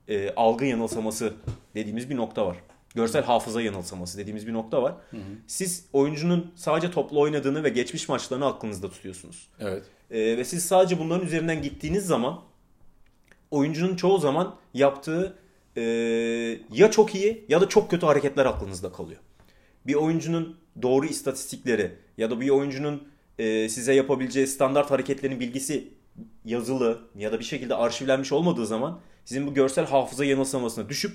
e, 0.09 0.31
algı 0.35 0.65
yanılsaması 0.65 1.33
dediğimiz 1.75 2.11
bir 2.11 2.17
nokta 2.17 2.47
var. 2.47 2.57
Görsel 2.95 3.25
hafıza 3.25 3.63
yanılsaması 3.63 4.19
dediğimiz 4.19 4.47
bir 4.47 4.53
nokta 4.53 4.83
var. 4.83 4.95
Hı 5.11 5.17
hı. 5.17 5.21
Siz 5.47 5.87
oyuncunun 5.93 6.53
sadece 6.57 6.91
toplu 6.91 7.21
oynadığını 7.21 7.65
ve 7.65 7.69
geçmiş 7.69 8.09
maçlarını 8.09 8.47
aklınızda 8.47 8.91
tutuyorsunuz. 8.91 9.49
Evet. 9.61 9.85
E, 10.11 10.19
ve 10.37 10.45
siz 10.45 10.65
sadece 10.65 10.99
bunların 10.99 11.27
üzerinden 11.27 11.63
gittiğiniz 11.63 12.07
zaman 12.07 12.41
oyuncunun 13.51 13.97
çoğu 13.97 14.19
zaman 14.19 14.57
yaptığı 14.75 15.39
e, 15.77 15.83
ya 16.73 16.91
çok 16.91 17.15
iyi 17.15 17.45
ya 17.49 17.61
da 17.61 17.69
çok 17.69 17.91
kötü 17.91 18.07
hareketler 18.07 18.47
aklınızda 18.47 18.93
kalıyor. 18.93 19.21
Bir 19.87 19.95
oyuncunun 19.95 20.57
doğru 20.83 21.07
istatistikleri 21.07 21.93
ya 22.19 22.31
da 22.31 22.41
bir 22.41 22.51
oyuncunun 22.51 23.09
e, 23.39 23.69
size 23.69 23.95
yapabileceği 23.95 24.47
standart 24.47 24.91
hareketlerin 24.91 25.41
bilgisi 25.41 25.89
yazılı 26.45 27.01
ya 27.17 27.33
da 27.33 27.39
bir 27.39 27.45
şekilde 27.45 27.75
arşivlenmiş 27.75 28.33
olmadığı 28.33 28.67
zaman 28.67 29.01
sizin 29.25 29.47
bu 29.47 29.55
görsel 29.55 29.87
hafıza 29.87 30.25
yanılsamasına 30.25 30.89
düşüp 30.89 31.13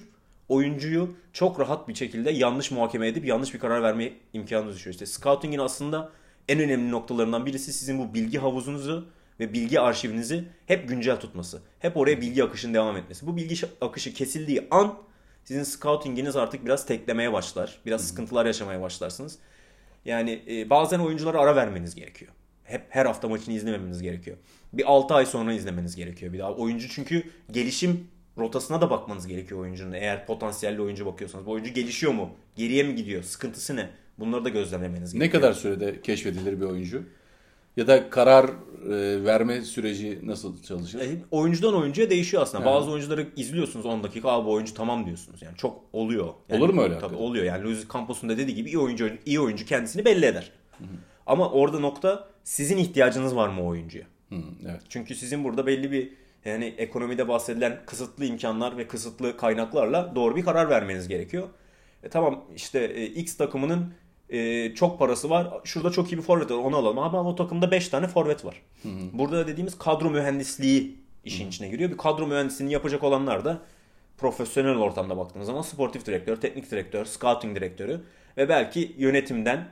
oyuncuyu 0.50 1.16
çok 1.34 1.60
rahat 1.60 1.88
bir 1.88 1.96
şekilde 1.96 2.32
yanlış 2.32 2.72
muhakeme 2.72 3.08
edip 3.08 3.26
yanlış 3.26 3.54
bir 3.54 3.60
karar 3.60 3.84
verme 3.84 4.14
imkanınız 4.34 4.76
düşüyor. 4.76 4.94
İşte 4.94 5.06
scouting'in 5.06 5.60
aslında 5.60 6.12
en 6.48 6.60
önemli 6.60 6.92
noktalarından 6.92 7.46
birisi 7.46 7.74
sizin 7.74 8.00
bu 8.00 8.14
bilgi 8.14 8.38
havuzunuzu 8.38 9.08
ve 9.42 9.54
bilgi 9.54 9.80
arşivinizi 9.80 10.44
hep 10.66 10.90
güncel 10.90 11.20
tutması. 11.20 11.62
Hep 11.80 11.98
oraya 11.98 12.22
bilgi 12.22 12.44
akışının 12.44 12.74
devam 12.74 12.98
etmesi. 12.98 13.28
Bu 13.28 13.38
bilgi 13.38 13.56
akışı 13.82 14.14
kesildiği 14.14 14.68
an 14.72 14.98
sizin 15.44 15.64
scouting'iniz 15.64 16.36
artık 16.36 16.66
biraz 16.66 16.86
teklemeye 16.86 17.34
başlar. 17.34 17.80
Biraz 17.86 18.08
sıkıntılar 18.08 18.46
yaşamaya 18.46 18.82
başlarsınız. 18.82 19.40
Yani 20.06 20.44
e, 20.50 20.70
bazen 20.70 21.00
oyunculara 21.00 21.40
ara 21.40 21.56
vermeniz 21.56 21.96
gerekiyor. 21.96 22.32
Hep 22.64 22.86
her 22.90 23.06
hafta 23.06 23.28
maçını 23.28 23.54
izlememeniz 23.54 24.02
gerekiyor. 24.02 24.38
Bir 24.74 24.92
6 24.92 25.14
ay 25.14 25.26
sonra 25.26 25.54
izlemeniz 25.54 25.96
gerekiyor 25.96 26.34
bir 26.34 26.40
daha. 26.40 26.54
Oyuncu 26.54 26.90
çünkü 26.90 27.24
gelişim 27.52 28.08
rotasına 28.38 28.82
da 28.82 28.90
bakmanız 28.90 29.28
gerekiyor 29.28 29.60
oyuncunun. 29.60 29.92
Eğer 29.92 30.26
potansiyelli 30.26 30.82
oyuncu 30.82 31.06
bakıyorsanız. 31.06 31.46
Bu 31.46 31.52
oyuncu 31.52 31.74
gelişiyor 31.74 32.14
mu? 32.14 32.30
Geriye 32.56 32.84
mi 32.84 32.96
gidiyor? 32.96 33.24
Sıkıntısı 33.24 33.76
ne? 33.76 33.90
Bunları 34.20 34.46
da 34.46 34.50
gözlemlemeniz 34.50 35.14
gerekiyor. 35.14 35.42
Ne 35.42 35.42
kadar 35.42 35.54
sürede 35.54 36.02
keşfedilir 36.02 36.62
bir 36.62 36.66
oyuncu? 36.66 37.04
Ya 37.78 37.88
da 37.88 38.10
karar 38.10 38.46
e, 38.90 39.26
verme 39.26 39.62
süreci 39.62 40.20
nasıl 40.24 40.64
çalışır? 40.64 41.00
E, 41.00 41.08
oyuncudan 41.32 41.76
oyuncuya 41.76 42.10
değişiyor 42.10 42.44
aslında. 42.44 42.64
Yani. 42.64 42.76
Bazı 42.76 42.92
oyuncuları 42.92 43.28
izliyorsunuz 43.36 43.86
10 43.86 44.04
dakika 44.04 44.30
abi 44.30 44.46
bu 44.46 44.52
oyuncu 44.52 44.74
tamam 44.74 45.06
diyorsunuz. 45.06 45.42
Yani 45.42 45.58
çok 45.58 45.82
oluyor. 45.94 46.34
Yani, 46.50 46.64
Olur 46.64 46.74
mu 46.74 46.82
öyle? 46.82 47.00
Tabii 47.00 47.16
oluyor. 47.16 47.46
Yani 47.46 47.64
Luis 47.64 47.88
Campos'un 47.94 48.30
da 48.30 48.38
dediği 48.38 48.56
gibi 48.56 48.70
iyi 48.70 48.80
oyuncu 48.80 49.12
iyi 49.26 49.40
oyuncu 49.40 49.66
kendisini 49.66 50.06
belli 50.06 50.26
eder. 50.26 50.52
Hı 50.78 50.84
hı. 50.84 50.88
Ama 51.26 51.50
orada 51.50 51.80
nokta 51.80 52.28
sizin 52.44 52.78
ihtiyacınız 52.78 53.36
var 53.36 53.50
mı 53.50 53.64
o 53.64 53.68
oyuncuya? 53.68 54.06
Hı, 54.30 54.36
evet. 54.70 54.82
Çünkü 54.90 55.16
sizin 55.16 55.44
burada 55.44 55.68
belli 55.68 55.92
bir 55.92 56.10
yani 56.46 56.66
ekonomide 56.78 57.28
bahsedilen 57.28 57.80
kısıtlı 57.86 58.26
imkanlar 58.26 58.78
ve 58.78 58.88
kısıtlı 58.88 59.38
kaynaklarla 59.38 60.16
doğru 60.16 60.36
bir 60.36 60.46
karar 60.46 60.70
vermeniz 60.70 61.08
gerekiyor. 61.08 61.48
E, 62.04 62.10
tamam 62.10 62.46
işte 62.56 62.80
e, 62.80 63.06
X 63.06 63.38
takımının 63.38 63.94
e, 64.32 64.74
çok 64.76 65.00
parası 65.00 65.30
var. 65.30 65.48
Şurada 65.64 65.92
çok 65.92 66.12
iyi 66.12 66.18
bir 66.18 66.22
forvet 66.22 66.52
var 66.52 66.56
onu 66.56 66.78
alalım. 66.78 67.00
Ama 67.00 67.24
o 67.24 67.36
takımda 67.36 67.72
5 67.72 67.90
tane 67.90 68.08
forvet 68.08 68.46
var. 68.46 68.62
Hı 68.84 68.90
hı. 68.90 68.94
Burada 69.14 69.38
da 69.38 69.48
dediğimiz 69.48 69.78
kadro 69.78 70.10
mühendisliği 70.10 70.98
işin 71.26 71.46
hı. 71.46 71.48
içine 71.48 71.70
giriyor. 71.70 71.92
Bir 71.92 71.98
kadro 71.98 72.28
mühendisliğini 72.28 72.74
yapacak 72.74 73.04
olanlar 73.04 73.46
da 73.46 73.62
profesyonel 74.18 74.78
ortamda 74.78 75.18
baktığınız 75.18 75.48
zaman 75.48 75.62
sportif 75.62 76.06
direktör, 76.06 76.36
teknik 76.36 76.72
direktör, 76.72 77.06
scouting 77.06 77.56
direktörü 77.56 78.02
ve 78.38 78.50
belki 78.50 78.96
yönetimden 78.98 79.68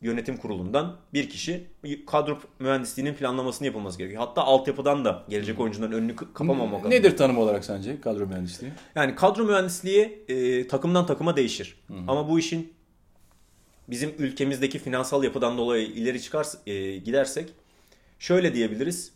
yönetim 0.00 0.36
kurulundan 0.36 0.96
bir 1.14 1.28
kişi 1.28 1.66
kadro 2.06 2.38
mühendisliğinin 2.58 3.14
planlamasını 3.14 3.66
yapılması 3.66 3.98
gerekiyor. 3.98 4.22
Hatta 4.26 4.42
altyapıdan 4.42 5.04
da 5.04 5.24
gelecek 5.28 5.60
oyuncuların 5.60 5.92
önünü 5.92 6.16
kapamamak 6.16 6.80
adına. 6.80 6.88
Nedir 6.88 7.16
tanım 7.16 7.38
olarak 7.38 7.64
sence 7.64 8.00
kadro 8.00 8.26
mühendisliği? 8.26 8.72
Yani 8.94 9.14
kadro 9.14 9.44
mühendisliği 9.44 10.24
e, 10.28 10.68
takımdan 10.68 11.06
takıma 11.06 11.36
değişir. 11.36 11.76
Hı 11.86 11.94
hı. 11.94 11.98
Ama 12.08 12.28
bu 12.28 12.38
işin 12.38 12.72
bizim 13.88 14.14
ülkemizdeki 14.18 14.78
finansal 14.78 15.24
yapıdan 15.24 15.58
dolayı 15.58 15.86
ileri 15.86 16.22
çıkar 16.22 16.46
e, 16.66 16.96
gidersek 16.96 17.50
şöyle 18.18 18.54
diyebiliriz. 18.54 19.12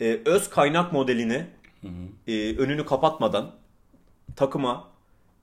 E, 0.00 0.20
öz 0.24 0.50
kaynak 0.50 0.92
modelini 0.92 1.46
hı 1.80 1.88
hı. 1.88 2.32
E, 2.32 2.56
önünü 2.56 2.86
kapatmadan 2.86 3.54
takıma 4.36 4.88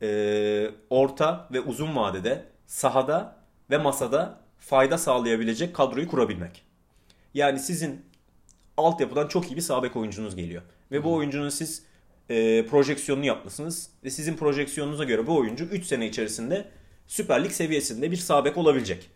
e, 0.02 0.70
orta 0.90 1.48
ve 1.54 1.62
uzun 1.62 1.96
vadede 1.96 2.46
sahada 2.68 3.36
ve 3.70 3.78
masada 3.78 4.40
fayda 4.60 4.98
sağlayabilecek 4.98 5.76
kadroyu 5.76 6.08
kurabilmek. 6.08 6.64
Yani 7.34 7.60
sizin 7.60 8.06
altyapıdan 8.78 9.28
çok 9.28 9.52
iyi 9.52 9.56
bir 9.56 9.62
sabek 9.62 9.96
oyuncunuz 9.96 10.36
geliyor. 10.36 10.62
Ve 10.92 11.04
bu 11.04 11.14
oyuncunun 11.14 11.50
siz 11.50 11.84
e, 12.30 12.66
projeksiyonunu 12.66 13.26
yapmışsınız. 13.26 13.90
Ve 14.04 14.10
sizin 14.10 14.38
projeksiyonunuza 14.38 15.04
göre 15.04 15.28
bu 15.28 15.38
oyuncu 15.38 15.66
3 15.66 15.86
sene 15.86 16.08
içerisinde 16.08 16.66
Süper 17.08 17.44
Lig 17.44 17.52
seviyesinde 17.52 18.12
bir 18.12 18.18
sabek 18.18 18.58
olabilecek. 18.58 19.10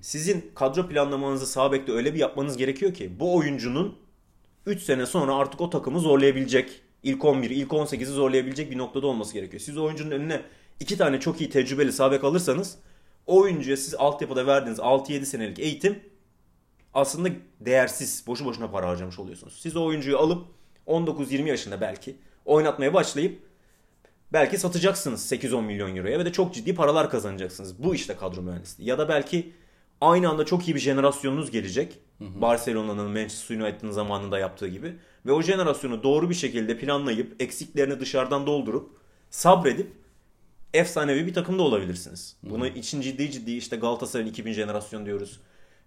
Sizin 0.00 0.50
kadro 0.54 0.88
planlamanızı 0.88 1.46
sabekte 1.46 1.92
öyle 1.92 2.14
bir 2.14 2.18
yapmanız 2.18 2.56
gerekiyor 2.56 2.94
ki 2.94 3.20
bu 3.20 3.36
oyuncunun 3.36 3.98
3 4.66 4.82
sene 4.82 5.06
sonra 5.06 5.34
artık 5.34 5.60
o 5.60 5.70
takımı 5.70 6.00
zorlayabilecek, 6.00 6.80
ilk 7.02 7.24
11, 7.24 7.50
ilk 7.50 7.70
18'i 7.70 8.04
zorlayabilecek 8.04 8.70
bir 8.70 8.78
noktada 8.78 9.06
olması 9.06 9.34
gerekiyor. 9.34 9.60
Siz 9.60 9.78
oyuncunun 9.78 10.10
önüne 10.10 10.42
iki 10.80 10.96
tane 10.96 11.20
çok 11.20 11.40
iyi 11.40 11.50
tecrübeli 11.50 11.92
sabek 11.92 12.24
alırsanız 12.24 12.78
o 13.26 13.40
oyuncuya 13.40 13.76
siz 13.76 13.94
altyapıda 13.94 14.46
verdiğiniz 14.46 14.78
6-7 14.78 15.24
senelik 15.24 15.58
eğitim 15.58 15.98
aslında 16.94 17.28
değersiz. 17.60 18.24
Boşu 18.26 18.44
boşuna 18.44 18.70
para 18.70 18.88
harcamış 18.88 19.18
oluyorsunuz. 19.18 19.58
Siz 19.60 19.76
o 19.76 19.84
oyuncuyu 19.84 20.18
alıp 20.18 20.46
19-20 20.86 21.48
yaşında 21.48 21.80
belki 21.80 22.16
oynatmaya 22.44 22.94
başlayıp 22.94 23.49
belki 24.32 24.58
satacaksınız 24.58 25.32
8-10 25.32 25.62
milyon 25.62 25.96
euroya 25.96 26.18
ve 26.18 26.24
de 26.24 26.32
çok 26.32 26.54
ciddi 26.54 26.74
paralar 26.74 27.10
kazanacaksınız. 27.10 27.82
Bu 27.82 27.94
işte 27.94 28.16
kadro 28.16 28.42
mühendisliği. 28.42 28.88
Ya 28.88 28.98
da 28.98 29.08
belki 29.08 29.52
aynı 30.00 30.28
anda 30.28 30.44
çok 30.44 30.68
iyi 30.68 30.74
bir 30.74 30.80
jenerasyonunuz 30.80 31.50
gelecek. 31.50 31.98
Barcelona'nın, 32.20 33.10
Manchester 33.10 33.56
United'ın 33.56 33.90
zamanında 33.90 34.38
yaptığı 34.38 34.68
gibi. 34.68 34.96
Ve 35.26 35.32
o 35.32 35.42
jenerasyonu 35.42 36.02
doğru 36.02 36.30
bir 36.30 36.34
şekilde 36.34 36.78
planlayıp 36.78 37.42
eksiklerini 37.42 38.00
dışarıdan 38.00 38.46
doldurup 38.46 38.90
sabredip 39.30 39.92
efsanevi 40.74 41.26
bir 41.26 41.34
takımda 41.34 41.62
olabilirsiniz. 41.62 42.36
Bunu 42.42 42.66
için 42.66 43.00
ciddi 43.00 43.30
ciddi 43.30 43.50
işte 43.52 43.76
Galatasaray'ın 43.76 44.30
2000 44.30 44.52
jenerasyon 44.52 45.06
diyoruz. 45.06 45.40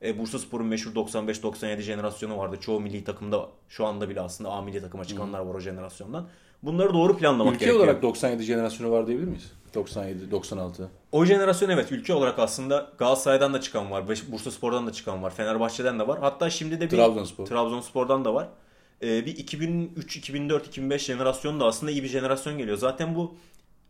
E, 0.03 0.19
Bursaspor'un 0.19 0.67
meşhur 0.67 0.95
95-97 0.95 1.81
jenerasyonu 1.81 2.37
vardı. 2.37 2.57
Çoğu 2.61 2.79
milli 2.79 3.03
takımda 3.03 3.49
şu 3.69 3.85
anda 3.85 4.09
bile 4.09 4.21
aslında 4.21 4.49
A 4.49 4.61
milli 4.61 4.81
takıma 4.81 5.05
çıkanlar 5.05 5.39
var 5.39 5.55
o 5.55 5.59
jenerasyondan. 5.59 6.27
Bunları 6.63 6.93
doğru 6.93 7.17
planlamak 7.17 7.55
ülke 7.55 7.65
gerekiyor. 7.65 7.83
Ülke 7.83 7.91
olarak 7.91 8.03
97 8.03 8.43
jenerasyonu 8.43 8.91
var 8.91 9.07
diyebilir 9.07 9.27
miyiz? 9.27 9.51
97, 9.73 10.31
96. 10.31 10.89
O 11.11 11.25
jenerasyon 11.25 11.69
evet 11.69 11.91
ülke 11.91 12.13
olarak 12.13 12.39
aslında 12.39 12.89
Galatasaray'dan 12.97 13.53
da 13.53 13.61
çıkan 13.61 13.91
var. 13.91 14.07
Bursa 14.07 14.51
Spor'dan 14.51 14.87
da 14.87 14.91
çıkan 14.91 15.23
var. 15.23 15.35
Fenerbahçe'den 15.35 15.99
de 15.99 16.07
var. 16.07 16.19
Hatta 16.19 16.49
şimdi 16.49 16.79
de 16.79 16.85
bir 16.85 16.89
Trabzonspor. 16.89 17.45
Trabzonspor'dan 17.45 18.25
da 18.25 18.33
var. 18.33 18.49
Ee, 19.01 19.25
bir 19.25 19.37
2003, 19.37 20.17
2004, 20.17 20.67
2005 20.67 21.05
jenerasyonu 21.05 21.59
da 21.59 21.65
aslında 21.65 21.91
iyi 21.91 22.03
bir 22.03 22.07
jenerasyon 22.07 22.57
geliyor. 22.57 22.77
Zaten 22.77 23.15
bu 23.15 23.35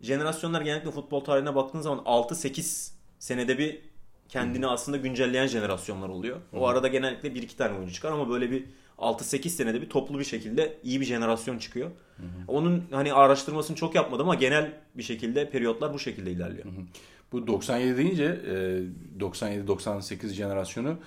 jenerasyonlar 0.01 0.61
genellikle 0.61 0.91
futbol 0.91 1.19
tarihine 1.19 1.55
baktığın 1.55 1.81
zaman 1.81 1.99
6-8 2.05 2.91
senede 3.19 3.57
bir 3.57 3.92
kendini 4.33 4.67
aslında 4.67 4.97
güncelleyen 4.97 5.47
jenerasyonlar 5.47 6.09
oluyor. 6.09 6.37
O 6.53 6.67
arada 6.67 6.87
genellikle 6.87 7.35
bir 7.35 7.43
iki 7.43 7.57
tane 7.57 7.77
oyuncu 7.77 7.93
çıkar 7.93 8.11
ama 8.11 8.29
böyle 8.29 8.51
bir 8.51 8.63
6-8 8.97 9.49
senede 9.49 9.81
bir 9.81 9.89
toplu 9.89 10.19
bir 10.19 10.23
şekilde 10.23 10.77
iyi 10.83 11.01
bir 11.01 11.05
jenerasyon 11.05 11.57
çıkıyor. 11.57 11.89
Hı 12.17 12.23
hı. 12.23 12.27
Onun 12.47 12.83
hani 12.91 13.13
araştırmasını 13.13 13.77
çok 13.77 13.95
yapmadım 13.95 14.29
ama 14.29 14.35
genel 14.35 14.71
bir 14.95 15.03
şekilde 15.03 15.49
periyotlar 15.49 15.93
bu 15.93 15.99
şekilde 15.99 16.31
ilerliyor. 16.31 16.65
Hı 16.65 16.69
hı. 16.69 16.81
Bu 17.31 17.47
97 17.47 17.97
deyince 17.97 18.39
97-98 19.19 20.27
jenerasyonu 20.27 20.97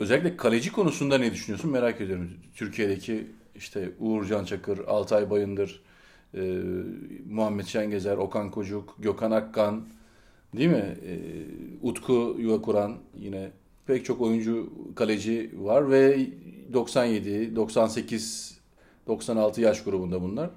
özellikle 0.00 0.36
kaleci 0.36 0.72
konusunda 0.72 1.18
ne 1.18 1.32
düşünüyorsun 1.32 1.70
merak 1.70 2.00
ediyorum. 2.00 2.30
Türkiye'deki 2.54 3.26
işte 3.54 3.90
Uğur 3.98 4.24
Can 4.24 4.44
Çakır, 4.44 4.78
Altay 4.78 5.30
Bayındır, 5.30 5.80
e, 6.34 6.40
Muhammed 7.30 7.66
Şengezer, 7.66 8.16
Okan 8.16 8.50
Kocuk, 8.50 8.94
Gökhan 8.98 9.30
Akkan 9.30 9.82
değil 10.56 10.68
mi? 10.68 10.96
E, 11.06 11.18
Utku 11.82 12.36
Yuvakuran 12.38 12.96
yine 13.18 13.50
pek 13.86 14.04
çok 14.04 14.20
oyuncu 14.20 14.72
kaleci 14.96 15.50
var 15.58 15.90
ve 15.90 16.26
97, 16.72 17.56
98, 17.56 18.58
96 19.06 19.60
yaş 19.60 19.84
grubunda 19.84 20.22
bunlar. 20.22 20.50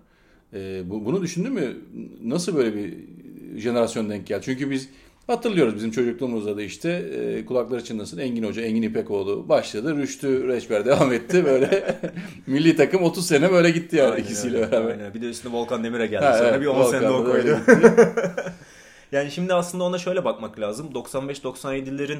E, 0.53 0.89
bu, 0.89 1.05
bunu 1.05 1.21
düşündün 1.21 1.53
mü? 1.53 1.77
Nasıl 2.23 2.55
böyle 2.55 2.75
bir 2.75 2.97
jenerasyon 3.59 4.09
denk 4.09 4.27
geldi? 4.27 4.41
Çünkü 4.45 4.71
biz 4.71 4.89
Hatırlıyoruz 5.27 5.75
bizim 5.75 5.91
çocukluğumuzda 5.91 6.57
da 6.57 6.61
işte 6.61 6.89
e, 6.91 7.45
kulakları 7.45 7.83
çınlasın 7.83 8.17
Engin 8.17 8.43
Hoca, 8.43 8.61
Engin 8.61 8.81
İpekoğlu 8.81 9.49
başladı. 9.49 9.97
Rüştü 9.97 10.47
Reçber 10.47 10.85
devam 10.85 11.13
etti. 11.13 11.45
Böyle 11.45 11.99
milli 12.47 12.75
takım 12.75 13.03
30 13.03 13.27
sene 13.27 13.51
böyle 13.51 13.71
gitti 13.71 13.95
yani 13.95 14.11
aynen, 14.11 14.23
ikisiyle 14.23 14.57
aynen, 14.57 14.71
beraber. 14.71 14.91
Aynen. 14.91 15.13
Bir 15.13 15.21
de 15.21 15.29
üstüne 15.29 15.53
Volkan 15.53 15.83
Demir'e 15.83 16.07
geldi. 16.07 16.25
Ha, 16.25 16.33
Sonra 16.33 16.49
evet, 16.49 16.61
bir 16.61 16.65
10 16.65 16.91
sene 16.91 17.09
o 17.09 17.25
koydu. 17.25 17.57
yani 19.11 19.31
şimdi 19.31 19.53
aslında 19.53 19.83
ona 19.83 19.97
şöyle 19.97 20.25
bakmak 20.25 20.59
lazım. 20.59 20.89
95-97'lerin 20.93 22.19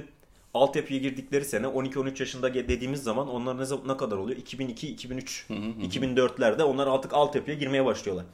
altyapıya 0.54 1.00
girdikleri 1.00 1.46
sene 1.46 1.66
12-13 1.66 2.20
yaşında 2.20 2.54
dediğimiz 2.54 3.04
zaman 3.04 3.30
onlar 3.30 3.58
ne, 3.58 3.94
ne 3.94 3.98
kadar 3.98 4.18
oluyor? 4.18 4.40
2002-2003, 4.40 5.48
2004'lerde 5.82 6.64
onlar 6.64 6.88
artık 6.88 7.14
altyapıya 7.14 7.58
girmeye 7.58 7.86
başlıyorlar. 7.86 8.26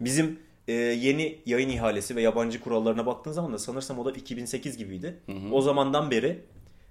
Bizim 0.00 0.38
e, 0.68 0.72
yeni 0.72 1.38
yayın 1.46 1.68
ihalesi 1.68 2.16
ve 2.16 2.22
yabancı 2.22 2.60
kurallarına 2.60 3.06
baktığın 3.06 3.32
zaman 3.32 3.52
da 3.52 3.58
sanırsam 3.58 3.98
o 3.98 4.04
da 4.04 4.10
2008 4.10 4.78
gibiydi. 4.78 5.20
Hı 5.26 5.32
hı. 5.32 5.52
O 5.52 5.60
zamandan 5.60 6.10
beri 6.10 6.44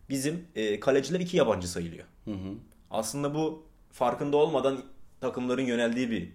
bizim 0.09 0.47
e, 0.55 0.79
kaleciler 0.79 1.19
iki 1.19 1.37
yabancı 1.37 1.67
sayılıyor. 1.67 2.05
Hı 2.25 2.31
hı. 2.31 2.53
Aslında 2.91 3.35
bu 3.35 3.63
farkında 3.91 4.37
olmadan 4.37 4.83
takımların 5.21 5.65
yöneldiği 5.65 6.11
bir 6.11 6.31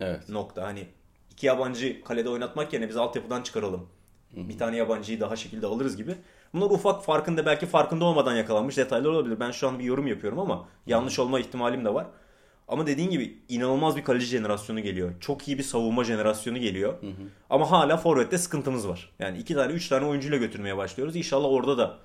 evet. 0.00 0.28
nokta. 0.28 0.62
Hani 0.62 0.86
iki 1.30 1.46
yabancı 1.46 2.04
kalede 2.04 2.28
oynatmak 2.28 2.72
yerine 2.72 2.88
biz 2.88 2.96
altyapıdan 2.96 3.42
çıkaralım. 3.42 3.88
Bir 4.36 4.58
tane 4.58 4.76
yabancıyı 4.76 5.20
daha 5.20 5.36
şekilde 5.36 5.66
alırız 5.66 5.96
gibi. 5.96 6.14
Bunlar 6.54 6.66
ufak 6.70 7.04
farkında 7.04 7.46
belki 7.46 7.66
farkında 7.66 8.04
olmadan 8.04 8.34
yakalanmış 8.34 8.76
detaylar 8.76 9.08
olabilir. 9.10 9.40
Ben 9.40 9.50
şu 9.50 9.68
an 9.68 9.78
bir 9.78 9.84
yorum 9.84 10.06
yapıyorum 10.06 10.38
ama 10.38 10.68
yanlış 10.86 11.18
olma 11.18 11.40
ihtimalim 11.40 11.84
de 11.84 11.94
var. 11.94 12.06
Ama 12.68 12.86
dediğin 12.86 13.10
gibi 13.10 13.38
inanılmaz 13.48 13.96
bir 13.96 14.04
kaleci 14.04 14.26
jenerasyonu 14.26 14.80
geliyor. 14.80 15.12
Çok 15.20 15.48
iyi 15.48 15.58
bir 15.58 15.62
savunma 15.62 16.04
jenerasyonu 16.04 16.58
geliyor. 16.58 16.94
Ama 17.50 17.70
hala 17.70 17.96
forvette 17.96 18.38
sıkıntımız 18.38 18.88
var. 18.88 19.10
Yani 19.18 19.38
iki 19.38 19.54
tane 19.54 19.72
üç 19.72 19.88
tane 19.88 20.06
oyuncuyla 20.06 20.38
götürmeye 20.38 20.76
başlıyoruz. 20.76 21.16
İnşallah 21.16 21.48
orada 21.48 21.78
da 21.78 21.98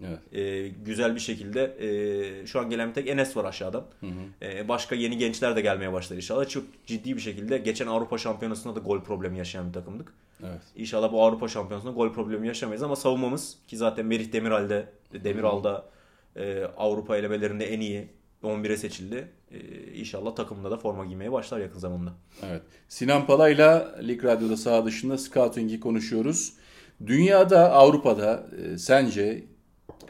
Evet. 0.00 0.34
e, 0.34 0.68
güzel 0.68 1.14
bir 1.14 1.20
şekilde 1.20 1.62
e, 1.80 2.46
şu 2.46 2.60
an 2.60 2.70
gelen 2.70 2.88
bir 2.88 2.94
tek 2.94 3.08
Enes 3.08 3.36
var 3.36 3.44
aşağıdan. 3.44 3.84
E, 4.42 4.68
başka 4.68 4.94
yeni 4.94 5.18
gençler 5.18 5.56
de 5.56 5.60
gelmeye 5.60 5.92
başlar 5.92 6.16
inşallah. 6.16 6.48
Çok 6.48 6.64
ciddi 6.86 7.16
bir 7.16 7.20
şekilde 7.20 7.58
geçen 7.58 7.86
Avrupa 7.86 8.18
Şampiyonası'nda 8.18 8.76
da 8.76 8.80
gol 8.80 9.00
problemi 9.00 9.38
yaşayan 9.38 9.68
bir 9.68 9.72
takımdık. 9.72 10.12
Evet. 10.42 10.60
İnşallah 10.76 11.12
bu 11.12 11.22
Avrupa 11.22 11.48
Şampiyonası'nda 11.48 11.92
gol 11.92 12.12
problemi 12.12 12.48
yaşamayız 12.48 12.82
ama 12.82 12.96
savunmamız 12.96 13.56
ki 13.68 13.76
zaten 13.76 14.06
Merih 14.06 14.32
Demiral'de 14.32 14.88
Demiral'da 15.12 15.84
e, 16.36 16.64
Avrupa 16.64 17.16
elemelerinde 17.16 17.66
en 17.66 17.80
iyi 17.80 18.08
11'e 18.42 18.76
seçildi. 18.76 19.28
E, 19.50 19.58
inşallah 19.92 20.34
takımda 20.34 20.70
da 20.70 20.76
forma 20.76 21.04
giymeye 21.04 21.32
başlar 21.32 21.60
yakın 21.60 21.78
zamanda. 21.78 22.12
Evet. 22.42 22.62
Sinan 22.88 23.26
Pala'yla 23.26 23.96
Lig 24.02 24.24
Radyo'da 24.24 24.56
sağ 24.56 24.84
dışında 24.84 25.18
scouting'i 25.18 25.80
konuşuyoruz. 25.80 26.52
Dünyada, 27.06 27.72
Avrupa'da 27.72 28.46
e, 28.58 28.78
sence 28.78 29.44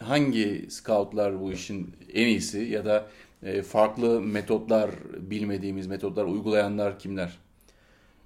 hangi 0.01 0.67
scoutlar 0.71 1.41
bu 1.41 1.53
işin 1.53 1.97
en 2.13 2.27
iyisi 2.27 2.59
ya 2.59 2.85
da 2.85 3.07
e, 3.43 3.63
farklı 3.63 4.21
metotlar, 4.21 4.91
bilmediğimiz 5.19 5.87
metotlar 5.87 6.25
uygulayanlar 6.25 6.99
kimler? 6.99 7.39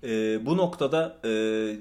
E, 0.02 0.46
bu 0.46 0.56
noktada 0.56 1.18
e, 1.24 1.28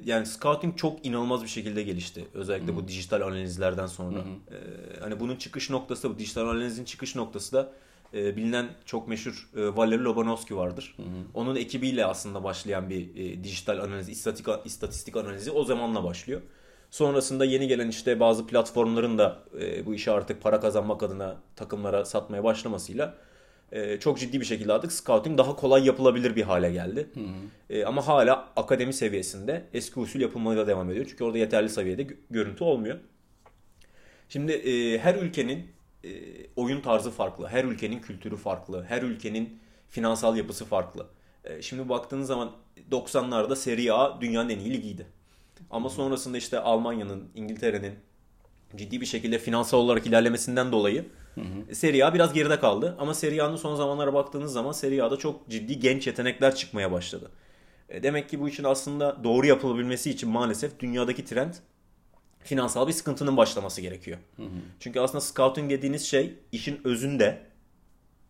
yani 0.05 0.25
scouting 0.25 0.77
çok 0.77 1.05
inanılmaz 1.05 1.43
bir 1.43 1.47
şekilde 1.47 1.83
gelişti. 1.83 2.25
Özellikle 2.33 2.75
bu 2.75 2.87
dijital 2.87 3.21
analizlerden 3.21 3.87
sonra. 3.87 4.19
E, 4.19 4.57
hani 4.99 5.19
bunun 5.19 5.35
çıkış 5.35 5.69
noktası, 5.69 6.09
bu 6.09 6.19
dijital 6.19 6.41
analizin 6.41 6.85
çıkış 6.85 7.15
noktası 7.15 7.53
da 7.53 7.73
e, 8.13 8.35
bilinen 8.35 8.67
çok 8.85 9.07
meşhur 9.07 9.49
e, 9.55 9.77
Valery 9.77 10.03
Lobanovsky 10.03 10.59
vardır. 10.59 10.95
Onun 11.33 11.55
ekibiyle 11.55 12.05
aslında 12.05 12.43
başlayan 12.43 12.89
bir 12.89 13.15
e, 13.15 13.43
dijital 13.43 13.79
analiz, 13.79 14.09
istatik, 14.09 14.47
istatistik 14.65 15.17
analizi 15.17 15.51
o 15.51 15.63
zamanla 15.63 16.03
başlıyor. 16.03 16.41
Sonrasında 16.91 17.45
yeni 17.45 17.67
gelen 17.67 17.87
işte 17.87 18.19
bazı 18.19 18.47
platformların 18.47 19.17
da 19.17 19.39
e, 19.61 19.85
bu 19.85 19.93
işi 19.93 20.11
artık 20.11 20.41
para 20.41 20.59
kazanmak 20.59 21.03
adına 21.03 21.35
takımlara 21.55 22.05
satmaya 22.05 22.43
başlamasıyla 22.43 23.15
e, 23.71 23.99
çok 23.99 24.19
ciddi 24.19 24.39
bir 24.39 24.45
şekilde 24.45 24.73
artık 24.73 24.91
scouting 24.91 25.37
daha 25.37 25.55
kolay 25.55 25.85
yapılabilir 25.85 26.35
bir 26.35 26.43
hale 26.43 26.71
geldi. 26.71 27.09
E, 27.69 27.85
ama 27.85 28.07
hala 28.07 28.49
akademi 28.55 28.93
seviyesinde 28.93 29.63
eski 29.73 29.99
usul 29.99 30.19
yapılmaya 30.19 30.57
da 30.57 30.67
devam 30.67 30.91
ediyor. 30.91 31.05
Çünkü 31.09 31.23
orada 31.23 31.37
yeterli 31.37 31.69
seviyede 31.69 32.01
gö- 32.01 32.17
görüntü 32.29 32.63
olmuyor. 32.63 32.97
Şimdi 34.29 34.51
e, 34.51 34.99
her 34.99 35.15
ülkenin 35.15 35.67
e, 36.03 36.09
oyun 36.55 36.81
tarzı 36.81 37.11
farklı, 37.11 37.47
her 37.47 37.63
ülkenin 37.63 37.99
kültürü 37.99 38.35
farklı, 38.35 38.83
her 38.83 39.01
ülkenin 39.01 39.59
finansal 39.89 40.37
yapısı 40.37 40.65
farklı. 40.65 41.05
E, 41.43 41.61
şimdi 41.61 41.89
baktığınız 41.89 42.27
zaman 42.27 42.51
90'larda 42.91 43.55
Serie 43.55 43.91
A 43.91 44.21
dünyanın 44.21 44.49
en 44.49 44.59
iyi 44.59 44.73
ligiydi. 44.73 45.05
Ama 45.69 45.89
sonrasında 45.89 46.37
işte 46.37 46.59
Almanya'nın, 46.59 47.29
İngiltere'nin 47.35 47.93
ciddi 48.75 49.01
bir 49.01 49.05
şekilde 49.05 49.39
finansal 49.39 49.77
olarak 49.77 50.07
ilerlemesinden 50.07 50.71
dolayı 50.71 51.05
Serie 51.73 52.03
A 52.03 52.13
biraz 52.13 52.33
geride 52.33 52.59
kaldı. 52.59 52.95
Ama 52.99 53.13
Serie 53.13 53.41
A'nın 53.41 53.55
son 53.55 53.75
zamanlara 53.75 54.13
baktığınız 54.13 54.53
zaman 54.53 54.71
Serie 54.71 55.01
A'da 55.01 55.17
çok 55.17 55.49
ciddi 55.49 55.79
genç 55.79 56.07
yetenekler 56.07 56.55
çıkmaya 56.55 56.91
başladı. 56.91 57.31
E, 57.89 58.03
demek 58.03 58.29
ki 58.29 58.39
bu 58.39 58.49
işin 58.49 58.63
aslında 58.63 59.23
doğru 59.23 59.47
yapılabilmesi 59.47 60.09
için 60.09 60.29
maalesef 60.29 60.79
dünyadaki 60.79 61.25
trend 61.25 61.53
finansal 62.39 62.87
bir 62.87 62.93
sıkıntının 62.93 63.37
başlaması 63.37 63.81
gerekiyor. 63.81 64.17
Çünkü 64.79 64.99
aslında 64.99 65.21
scouting 65.21 65.71
dediğiniz 65.71 66.05
şey 66.05 66.33
işin 66.51 66.81
özünde 66.83 67.41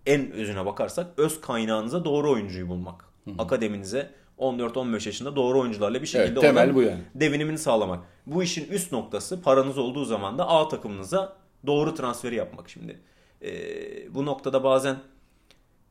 en 0.05 0.31
özüne 0.31 0.65
bakarsak 0.65 1.07
öz 1.17 1.41
kaynağınıza 1.41 2.05
doğru 2.05 2.31
oyuncuyu 2.31 2.69
bulmak. 2.69 3.05
Akademinize 3.37 4.11
14-15 4.37 5.07
yaşında 5.07 5.35
doğru 5.35 5.59
oyuncularla 5.59 6.01
bir 6.01 6.07
şekilde 6.07 6.31
Evet, 6.31 6.41
temel 6.41 6.75
bu 6.75 6.81
yani. 6.81 7.01
devinimini 7.15 7.57
sağlamak. 7.57 8.03
Bu 8.25 8.43
işin 8.43 8.71
üst 8.71 8.91
noktası 8.91 9.41
paranız 9.41 9.77
olduğu 9.77 10.05
zaman 10.05 10.37
da 10.37 10.47
A 10.49 10.67
takımınıza 10.67 11.37
doğru 11.65 11.95
transferi 11.95 12.35
yapmak 12.35 12.69
şimdi. 12.69 12.99
Ee, 13.41 14.15
bu 14.15 14.25
noktada 14.25 14.63
bazen 14.63 14.97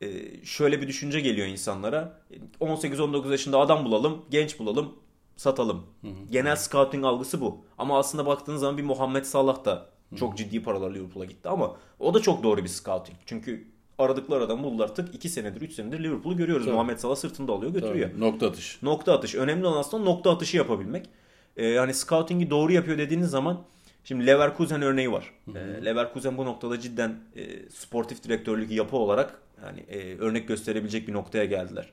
e, 0.01 0.07
şöyle 0.45 0.81
bir 0.81 0.87
düşünce 0.87 1.19
geliyor 1.19 1.47
insanlara. 1.47 2.21
18-19 2.61 3.31
yaşında 3.31 3.57
adam 3.59 3.85
bulalım, 3.85 4.25
genç 4.29 4.59
bulalım, 4.59 4.93
satalım. 5.35 5.85
Genel 6.31 6.55
scouting 6.55 7.05
algısı 7.05 7.41
bu. 7.41 7.65
Ama 7.77 7.99
aslında 7.99 8.25
baktığınız 8.25 8.61
zaman 8.61 8.77
bir 8.77 8.83
Muhammed 8.83 9.23
Salah 9.23 9.65
da 9.65 9.89
çok 10.15 10.37
ciddi 10.37 10.63
paralar 10.63 10.91
Liverpool'a 10.93 11.25
gitti 11.25 11.49
ama 11.49 11.77
o 11.99 12.13
da 12.13 12.21
çok 12.21 12.43
doğru 12.43 12.63
bir 12.63 12.69
scouting. 12.69 13.17
Çünkü 13.25 13.67
aradıkları 13.97 14.43
adamı 14.43 14.63
buldular 14.63 14.95
tık 14.95 15.15
2 15.15 15.29
senedir 15.29 15.61
3 15.61 15.73
senedir 15.73 16.03
Liverpool'u 16.03 16.37
görüyoruz. 16.37 16.67
Muhammed 16.73 16.97
Salah 16.97 17.15
sırtında 17.15 17.53
alıyor 17.53 17.73
götürüyor. 17.73 18.09
Tabii, 18.09 18.21
Nokta 18.21 18.47
atış. 18.47 18.81
Nokta 18.81 19.13
atış. 19.13 19.35
Önemli 19.35 19.65
olan 19.67 19.79
aslında 19.79 20.03
nokta 20.03 20.31
atışı 20.31 20.57
yapabilmek. 20.57 21.09
Ee, 21.57 21.75
hani 21.75 21.93
scouting'i 21.93 22.49
doğru 22.49 22.71
yapıyor 22.71 22.97
dediğiniz 22.97 23.29
zaman 23.29 23.61
şimdi 24.03 24.27
Leverkusen 24.27 24.81
örneği 24.81 25.11
var. 25.11 25.33
Ee, 25.55 25.85
Leverkusen 25.85 26.37
bu 26.37 26.45
noktada 26.45 26.79
cidden 26.79 27.15
e, 27.35 27.69
sportif 27.69 28.23
direktörlük 28.23 28.71
yapı 28.71 28.97
olarak 28.97 29.41
yani 29.63 29.79
e, 29.79 30.17
örnek 30.17 30.47
gösterebilecek 30.47 31.07
bir 31.07 31.13
noktaya 31.13 31.45
geldiler. 31.45 31.91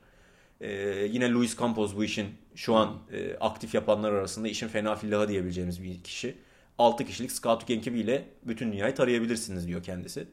Ee, 0.61 1.07
yine 1.11 1.31
Luis 1.31 1.59
Campos 1.59 1.95
bu 1.95 2.03
işin 2.03 2.27
şu 2.55 2.75
an 2.75 2.97
e, 3.13 3.37
aktif 3.37 3.73
yapanlar 3.75 4.11
arasında 4.11 4.47
işin 4.47 4.67
fena 4.67 4.95
fillahı 4.95 5.27
diyebileceğimiz 5.27 5.83
bir 5.83 6.03
kişi. 6.03 6.35
6 6.77 7.05
kişilik 7.05 7.31
scouting 7.31 7.79
ekibiyle 7.79 8.25
bütün 8.43 8.71
dünyayı 8.71 8.95
tarayabilirsiniz 8.95 9.67
diyor 9.67 9.83
kendisi. 9.83 10.27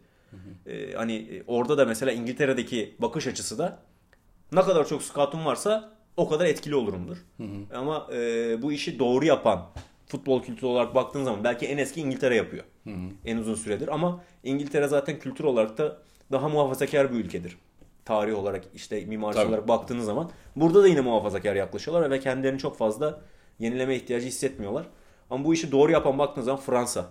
Ee, 0.66 0.92
hani 0.96 1.14
e, 1.16 1.42
orada 1.46 1.78
da 1.78 1.84
mesela 1.84 2.12
İngiltere'deki 2.12 2.94
bakış 2.98 3.26
açısı 3.26 3.58
da 3.58 3.78
ne 4.52 4.62
kadar 4.62 4.88
çok 4.88 5.02
scoutum 5.02 5.44
varsa 5.44 5.92
o 6.16 6.28
kadar 6.28 6.46
etkili 6.46 6.74
olurumdur. 6.74 7.16
Ama 7.74 8.08
e, 8.12 8.62
bu 8.62 8.72
işi 8.72 8.98
doğru 8.98 9.24
yapan 9.24 9.66
futbol 10.06 10.42
kültürü 10.42 10.66
olarak 10.66 10.94
baktığın 10.94 11.24
zaman 11.24 11.44
belki 11.44 11.66
en 11.66 11.78
eski 11.78 12.00
İngiltere 12.00 12.36
yapıyor. 12.36 12.64
En 13.24 13.36
uzun 13.36 13.54
süredir 13.54 13.88
ama 13.88 14.24
İngiltere 14.44 14.88
zaten 14.88 15.18
kültür 15.18 15.44
olarak 15.44 15.78
da 15.78 15.98
daha 16.32 16.48
muhafazakar 16.48 17.12
bir 17.12 17.16
ülkedir. 17.24 17.56
Tarih 18.04 18.38
olarak 18.38 18.64
işte 18.74 19.04
mimarisi 19.04 19.38
Tabii. 19.40 19.48
olarak 19.48 19.68
baktığınız 19.68 20.04
zaman 20.04 20.30
burada 20.56 20.82
da 20.82 20.88
yine 20.88 21.00
muhafazakar 21.00 21.54
yaklaşıyorlar 21.56 22.10
ve 22.10 22.20
kendilerini 22.20 22.58
çok 22.58 22.76
fazla 22.78 23.20
yenileme 23.58 23.96
ihtiyacı 23.96 24.26
hissetmiyorlar. 24.26 24.86
Ama 25.30 25.44
bu 25.44 25.54
işi 25.54 25.72
doğru 25.72 25.92
yapan 25.92 26.18
baktığınız 26.18 26.46
zaman 26.46 26.60
Fransa, 26.60 27.06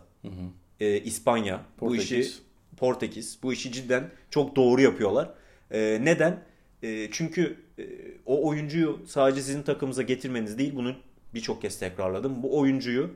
e, 0.80 1.00
İspanya, 1.00 1.62
bu 1.82 1.86
Portekiz. 1.86 2.12
işi 2.12 2.42
Portekiz 2.82 3.40
bu 3.44 3.54
işi 3.54 3.72
cidden 3.72 4.10
çok 4.30 4.56
doğru 4.56 4.82
yapıyorlar. 4.82 5.34
E, 5.72 6.00
neden? 6.02 6.44
E, 6.84 7.12
çünkü 7.12 7.58
e, 7.80 7.84
o 8.26 8.48
oyuncuyu 8.48 9.00
sadece 9.08 9.42
sizin 9.42 9.62
takımıza 9.64 10.02
getirmeniz 10.02 10.58
değil 10.58 10.76
bunu 10.76 10.96
birçok 11.34 11.62
kez 11.62 11.80
tekrarladım. 11.80 12.44
Bu 12.44 12.60
oyuncuyu 12.60 13.10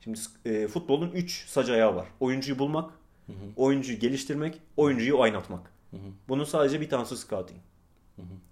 şimdi 0.00 0.20
e, 0.44 0.66
futbolun 0.68 1.10
3 1.10 1.44
sac 1.48 1.70
ayağı 1.70 1.94
var. 1.94 2.06
Oyuncuyu 2.20 2.58
bulmak, 2.58 2.90
oyuncuyu 3.56 3.98
geliştirmek, 3.98 4.60
oyuncuyu 4.76 5.18
oynatmak. 5.18 5.72
Bunun 6.28 6.44
sadece 6.44 6.80
bir 6.80 6.88
tanesi 6.88 7.16
scouting. 7.16 7.60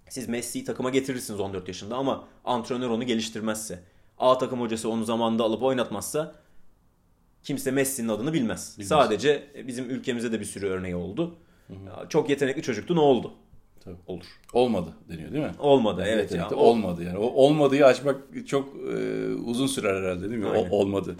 Siz 0.09 0.29
Messi'yi 0.29 0.65
takıma 0.65 0.89
getirirsiniz 0.89 1.39
14 1.39 1.67
yaşında 1.67 1.95
ama 1.95 2.27
antrenör 2.45 2.89
onu 2.89 3.03
geliştirmezse, 3.03 3.83
A 4.17 4.37
takım 4.37 4.61
hocası 4.61 4.89
onu 4.89 5.03
zamanında 5.03 5.43
alıp 5.43 5.63
oynatmazsa 5.63 6.35
kimse 7.43 7.71
Messi'nin 7.71 8.09
adını 8.09 8.33
bilmez. 8.33 8.77
Sadece 8.83 9.43
bizim 9.67 9.89
ülkemizde 9.89 10.31
de 10.31 10.39
bir 10.39 10.45
sürü 10.45 10.65
örneği 10.67 10.95
oldu. 10.95 11.35
Ya, 11.69 12.09
Çok 12.09 12.29
yetenekli 12.29 12.61
çocuktu 12.61 12.95
ne 12.95 12.99
oldu? 12.99 13.31
Tabii. 13.83 13.95
Olur. 14.07 14.25
Olmadı 14.53 14.89
deniyor 15.09 15.31
değil 15.31 15.43
mi? 15.43 15.51
Olmadı 15.59 16.01
evet 16.05 16.15
ya. 16.15 16.21
Yetenekte 16.21 16.55
O- 16.55 16.59
olmadı 16.59 17.03
yani. 17.03 17.17
O 17.17 17.25
olmadığı 17.25 17.85
açmak 17.85 18.17
çok 18.47 18.69
e, 18.93 19.27
uzun 19.45 19.67
sürer 19.67 20.01
herhalde 20.03 20.29
değil 20.29 20.41
mi? 20.41 20.47
O, 20.47 20.77
olmadı. 20.77 21.15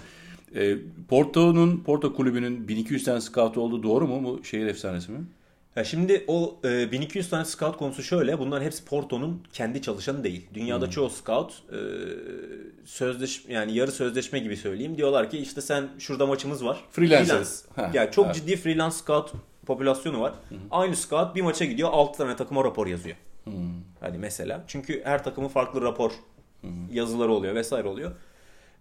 E, 0.55 0.75
Porto'nun 1.09 1.77
Porto 1.85 2.13
kulübünün 2.15 2.67
1200 2.67 3.03
tane 3.03 3.21
scout 3.21 3.57
olduğu 3.57 3.83
doğru 3.83 4.07
mu? 4.07 4.23
Bu 4.23 4.43
şehir 4.43 4.65
efsanesi 4.67 5.11
mi? 5.11 5.19
Ya 5.75 5.83
şimdi 5.83 6.23
o 6.27 6.59
e, 6.63 6.91
1200 6.91 7.29
tane 7.29 7.45
scout 7.45 7.77
konusu 7.77 8.03
şöyle. 8.03 8.39
Bunlar 8.39 8.63
hepsi 8.63 8.85
Porto'nun 8.85 9.43
kendi 9.53 9.81
çalışanı 9.81 10.23
değil. 10.23 10.47
Dünyada 10.53 10.89
çoğu 10.89 11.09
scout 11.09 11.51
e, 11.71 11.77
sözleş 12.85 13.45
yani 13.47 13.73
yarı 13.73 13.91
sözleşme 13.91 14.39
gibi 14.39 14.57
söyleyeyim. 14.57 14.97
Diyorlar 14.97 15.29
ki 15.29 15.37
işte 15.37 15.61
sen 15.61 15.89
şurada 15.99 16.25
maçımız 16.25 16.65
var. 16.65 16.77
Freelancer. 16.91 17.47
Ha, 17.75 17.91
yani 17.93 18.11
çok 18.11 18.25
evet. 18.25 18.35
ciddi 18.35 18.55
freelance 18.55 18.95
scout 18.95 19.31
popülasyonu 19.65 20.21
var. 20.21 20.33
Aynı 20.71 20.95
scout 20.95 21.35
bir 21.35 21.41
maça 21.41 21.65
gidiyor 21.65 21.89
6 21.91 22.17
tane 22.17 22.35
takıma 22.35 22.63
rapor 22.63 22.87
yazıyor. 22.87 23.15
Hani 23.99 24.17
mesela. 24.17 24.63
Çünkü 24.67 25.01
her 25.03 25.23
takımın 25.23 25.49
farklı 25.49 25.81
rapor 25.81 26.11
yazıları 26.91 27.31
oluyor 27.31 27.55
vesaire 27.55 27.87
oluyor. 27.87 28.11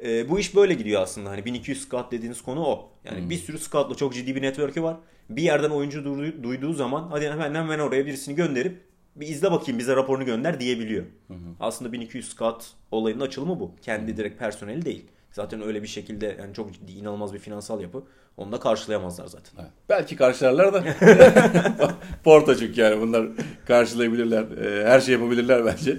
Ee, 0.04 0.28
bu 0.28 0.38
iş 0.38 0.56
böyle 0.56 0.74
gidiyor 0.74 1.02
aslında. 1.02 1.30
Hani 1.30 1.44
1200 1.44 1.82
scout 1.82 2.12
dediğiniz 2.12 2.42
konu 2.42 2.64
o. 2.64 2.90
Yani 3.04 3.30
bir 3.30 3.36
sürü 3.36 3.58
scoutla 3.58 3.94
çok 3.94 4.14
ciddi 4.14 4.36
bir 4.36 4.42
network'ü 4.42 4.82
var. 4.82 4.96
Bir 5.30 5.42
yerden 5.42 5.70
oyuncu 5.70 6.04
duyduğu, 6.04 6.42
duyduğu 6.42 6.72
zaman 6.72 7.08
hadi 7.10 7.30
hemen 7.30 7.54
hemen 7.54 7.78
oraya 7.78 8.06
birisini 8.06 8.34
gönderip 8.34 8.80
bir 9.16 9.28
izle 9.28 9.52
bakayım 9.52 9.78
bize 9.78 9.96
raporunu 9.96 10.24
gönder 10.24 10.60
diyebiliyor. 10.60 11.04
Hı 11.28 11.34
hı. 11.34 11.38
Aslında 11.60 11.92
1200 11.92 12.28
scout 12.28 12.64
olayının 12.90 13.20
açılımı 13.20 13.60
bu. 13.60 13.74
Kendi 13.82 14.16
direkt 14.16 14.38
personeli 14.38 14.84
değil. 14.84 15.06
Zaten 15.32 15.62
öyle 15.62 15.82
bir 15.82 15.88
şekilde 15.88 16.36
yani 16.40 16.54
çok 16.54 16.72
ciddi 16.72 16.92
inanılmaz 16.92 17.34
bir 17.34 17.38
finansal 17.38 17.80
yapı. 17.80 18.04
Onu 18.36 18.52
da 18.52 18.60
karşılayamazlar 18.60 19.26
zaten. 19.26 19.52
Evet. 19.60 19.70
Belki 19.88 20.16
karşılarlar 20.16 20.74
da. 20.74 20.84
Porta 22.24 22.56
çünkü 22.56 22.80
yani 22.80 23.00
bunlar 23.00 23.26
karşılayabilirler. 23.66 24.42
Ee, 24.42 24.86
her 24.86 25.00
şey 25.00 25.14
yapabilirler 25.14 25.66
bence. 25.66 25.96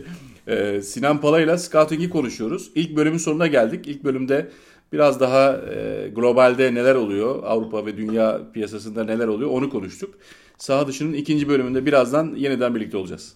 Ee, 0.47 0.81
Sinan 0.81 1.21
Pala 1.21 1.41
ile 1.41 1.57
Scouting'i 1.57 2.09
konuşuyoruz. 2.09 2.71
İlk 2.75 2.95
bölümün 2.95 3.17
sonuna 3.17 3.47
geldik. 3.47 3.87
İlk 3.87 4.03
bölümde 4.03 4.49
biraz 4.93 5.19
daha 5.19 5.57
e, 5.57 6.09
globalde 6.15 6.73
neler 6.73 6.95
oluyor, 6.95 7.43
Avrupa 7.43 7.85
ve 7.85 7.97
dünya 7.97 8.41
piyasasında 8.53 9.03
neler 9.03 9.27
oluyor 9.27 9.49
onu 9.49 9.69
konuştuk. 9.69 10.15
Saha 10.57 10.87
dışının 10.87 11.13
ikinci 11.13 11.49
bölümünde 11.49 11.85
birazdan 11.85 12.35
yeniden 12.35 12.75
birlikte 12.75 12.97
olacağız. 12.97 13.35